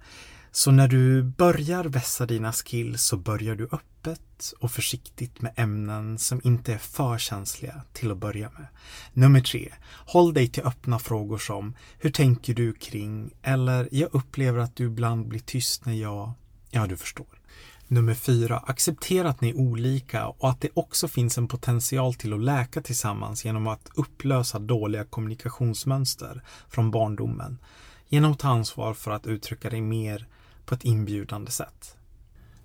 Så 0.56 0.72
när 0.72 0.88
du 0.88 1.24
börjar 1.24 1.84
vässa 1.84 2.26
dina 2.26 2.54
skills 2.54 3.04
så 3.04 3.18
börjar 3.18 3.56
du 3.56 3.64
öppet 3.64 4.54
och 4.60 4.72
försiktigt 4.72 5.42
med 5.42 5.54
ämnen 5.56 6.20
som 6.20 6.42
inte 6.44 6.74
är 6.74 6.78
för 6.78 7.18
känsliga 7.18 7.82
till 7.94 8.12
att 8.12 8.18
börja 8.18 8.50
med. 8.50 8.68
Nummer 9.14 9.42
tre. 9.42 9.74
Håll 10.06 10.34
dig 10.34 10.48
till 10.48 10.64
öppna 10.64 11.00
frågor 11.00 11.38
som 11.38 11.76
Hur 12.00 12.10
tänker 12.10 12.54
du 12.54 12.74
kring? 12.74 13.32
Eller 13.42 13.90
Jag 13.92 14.10
upplever 14.16 14.60
att 14.60 14.76
du 14.76 14.86
ibland 14.86 15.28
blir 15.28 15.40
tyst 15.40 15.86
när 15.86 15.94
jag... 15.94 16.32
Ja, 16.70 16.88
du 16.88 16.98
förstår. 16.98 17.40
Nummer 17.88 18.14
fyra. 18.14 18.58
Acceptera 18.58 19.30
att 19.30 19.42
ni 19.42 19.50
är 19.50 19.58
olika 19.58 20.28
och 20.28 20.50
att 20.50 20.62
det 20.62 20.70
också 20.74 21.08
finns 21.08 21.38
en 21.38 21.48
potential 21.48 22.14
till 22.14 22.34
att 22.34 22.44
läka 22.44 22.82
tillsammans 22.82 23.46
genom 23.46 23.68
att 23.68 23.90
upplösa 23.96 24.60
dåliga 24.60 25.06
kommunikationsmönster 25.06 26.42
från 26.70 26.92
barndomen. 26.92 27.60
Genom 28.08 28.32
att 28.32 28.40
ta 28.40 28.48
ansvar 28.48 28.94
för 28.94 29.12
att 29.12 29.28
uttrycka 29.28 29.70
dig 29.70 29.82
mer 29.82 30.28
på 30.66 30.76
ett 30.76 30.86
inbjudande 30.86 31.52
sätt. 31.52 31.98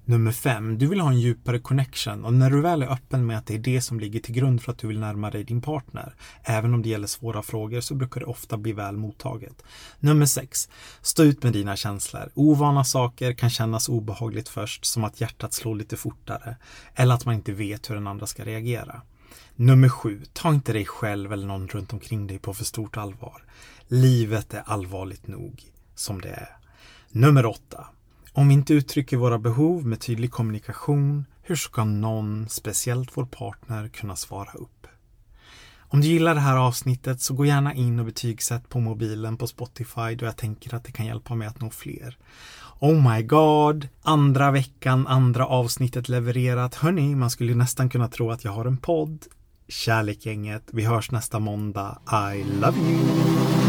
Nummer 0.04 0.32
fem, 0.32 0.78
du 0.78 0.86
vill 0.86 1.00
ha 1.00 1.10
en 1.10 1.20
djupare 1.20 1.58
connection 1.58 2.24
och 2.24 2.32
när 2.32 2.50
du 2.50 2.60
väl 2.60 2.82
är 2.82 2.92
öppen 2.92 3.26
med 3.26 3.38
att 3.38 3.46
det 3.46 3.54
är 3.54 3.58
det 3.58 3.80
som 3.80 4.00
ligger 4.00 4.20
till 4.20 4.34
grund 4.34 4.62
för 4.62 4.72
att 4.72 4.78
du 4.78 4.86
vill 4.86 5.00
närma 5.00 5.30
dig 5.30 5.44
din 5.44 5.62
partner, 5.62 6.14
även 6.42 6.74
om 6.74 6.82
det 6.82 6.88
gäller 6.88 7.06
svåra 7.06 7.42
frågor, 7.42 7.80
så 7.80 7.94
brukar 7.94 8.20
det 8.20 8.26
ofta 8.26 8.56
bli 8.56 8.72
väl 8.72 8.96
mottaget. 8.96 9.62
Nummer 9.98 10.26
sex, 10.26 10.68
stå 11.02 11.22
ut 11.22 11.42
med 11.42 11.52
dina 11.52 11.76
känslor. 11.76 12.30
Ovana 12.34 12.84
saker 12.84 13.32
kan 13.32 13.50
kännas 13.50 13.88
obehagligt 13.88 14.48
först, 14.48 14.84
som 14.84 15.04
att 15.04 15.20
hjärtat 15.20 15.52
slår 15.52 15.74
lite 15.74 15.96
fortare, 15.96 16.56
eller 16.94 17.14
att 17.14 17.24
man 17.24 17.34
inte 17.34 17.52
vet 17.52 17.90
hur 17.90 17.94
den 17.94 18.06
andra 18.06 18.26
ska 18.26 18.44
reagera. 18.44 19.02
Nummer 19.56 19.88
sju, 19.88 20.22
ta 20.32 20.54
inte 20.54 20.72
dig 20.72 20.86
själv 20.86 21.32
eller 21.32 21.46
någon 21.46 21.68
runt 21.68 21.92
omkring 21.92 22.26
dig 22.26 22.38
på 22.38 22.54
för 22.54 22.64
stort 22.64 22.96
allvar. 22.96 23.44
Livet 23.88 24.54
är 24.54 24.62
allvarligt 24.66 25.26
nog 25.26 25.62
som 25.94 26.20
det 26.20 26.28
är. 26.28 26.59
Nummer 27.12 27.46
8. 27.46 27.86
Om 28.32 28.48
vi 28.48 28.54
inte 28.54 28.74
uttrycker 28.74 29.16
våra 29.16 29.38
behov 29.38 29.86
med 29.86 30.00
tydlig 30.00 30.30
kommunikation, 30.30 31.24
hur 31.42 31.56
ska 31.56 31.84
någon, 31.84 32.48
speciellt 32.48 33.16
vår 33.16 33.24
partner, 33.24 33.88
kunna 33.88 34.16
svara 34.16 34.52
upp? 34.52 34.86
Om 35.78 36.00
du 36.00 36.06
gillar 36.06 36.34
det 36.34 36.40
här 36.40 36.56
avsnittet 36.56 37.20
så 37.20 37.34
gå 37.34 37.44
gärna 37.44 37.74
in 37.74 37.98
och 37.98 38.04
betygsätt 38.04 38.68
på 38.68 38.80
mobilen 38.80 39.36
på 39.36 39.46
Spotify 39.46 40.14
då 40.14 40.24
jag 40.26 40.36
tänker 40.36 40.74
att 40.74 40.84
det 40.84 40.92
kan 40.92 41.06
hjälpa 41.06 41.34
mig 41.34 41.48
att 41.48 41.60
nå 41.60 41.70
fler. 41.70 42.18
Oh 42.78 43.12
my 43.14 43.22
god! 43.22 43.88
Andra 44.02 44.50
veckan, 44.50 45.06
andra 45.06 45.46
avsnittet 45.46 46.08
levererat. 46.08 46.74
Hörni, 46.74 47.14
man 47.14 47.30
skulle 47.30 47.54
nästan 47.54 47.88
kunna 47.88 48.08
tro 48.08 48.30
att 48.30 48.44
jag 48.44 48.52
har 48.52 48.64
en 48.64 48.76
podd. 48.76 49.26
Kärlek 49.68 50.26
gänget, 50.26 50.68
vi 50.72 50.84
hörs 50.84 51.10
nästa 51.10 51.38
måndag. 51.38 51.98
I 52.34 52.44
love 52.44 52.78
you! 52.78 53.59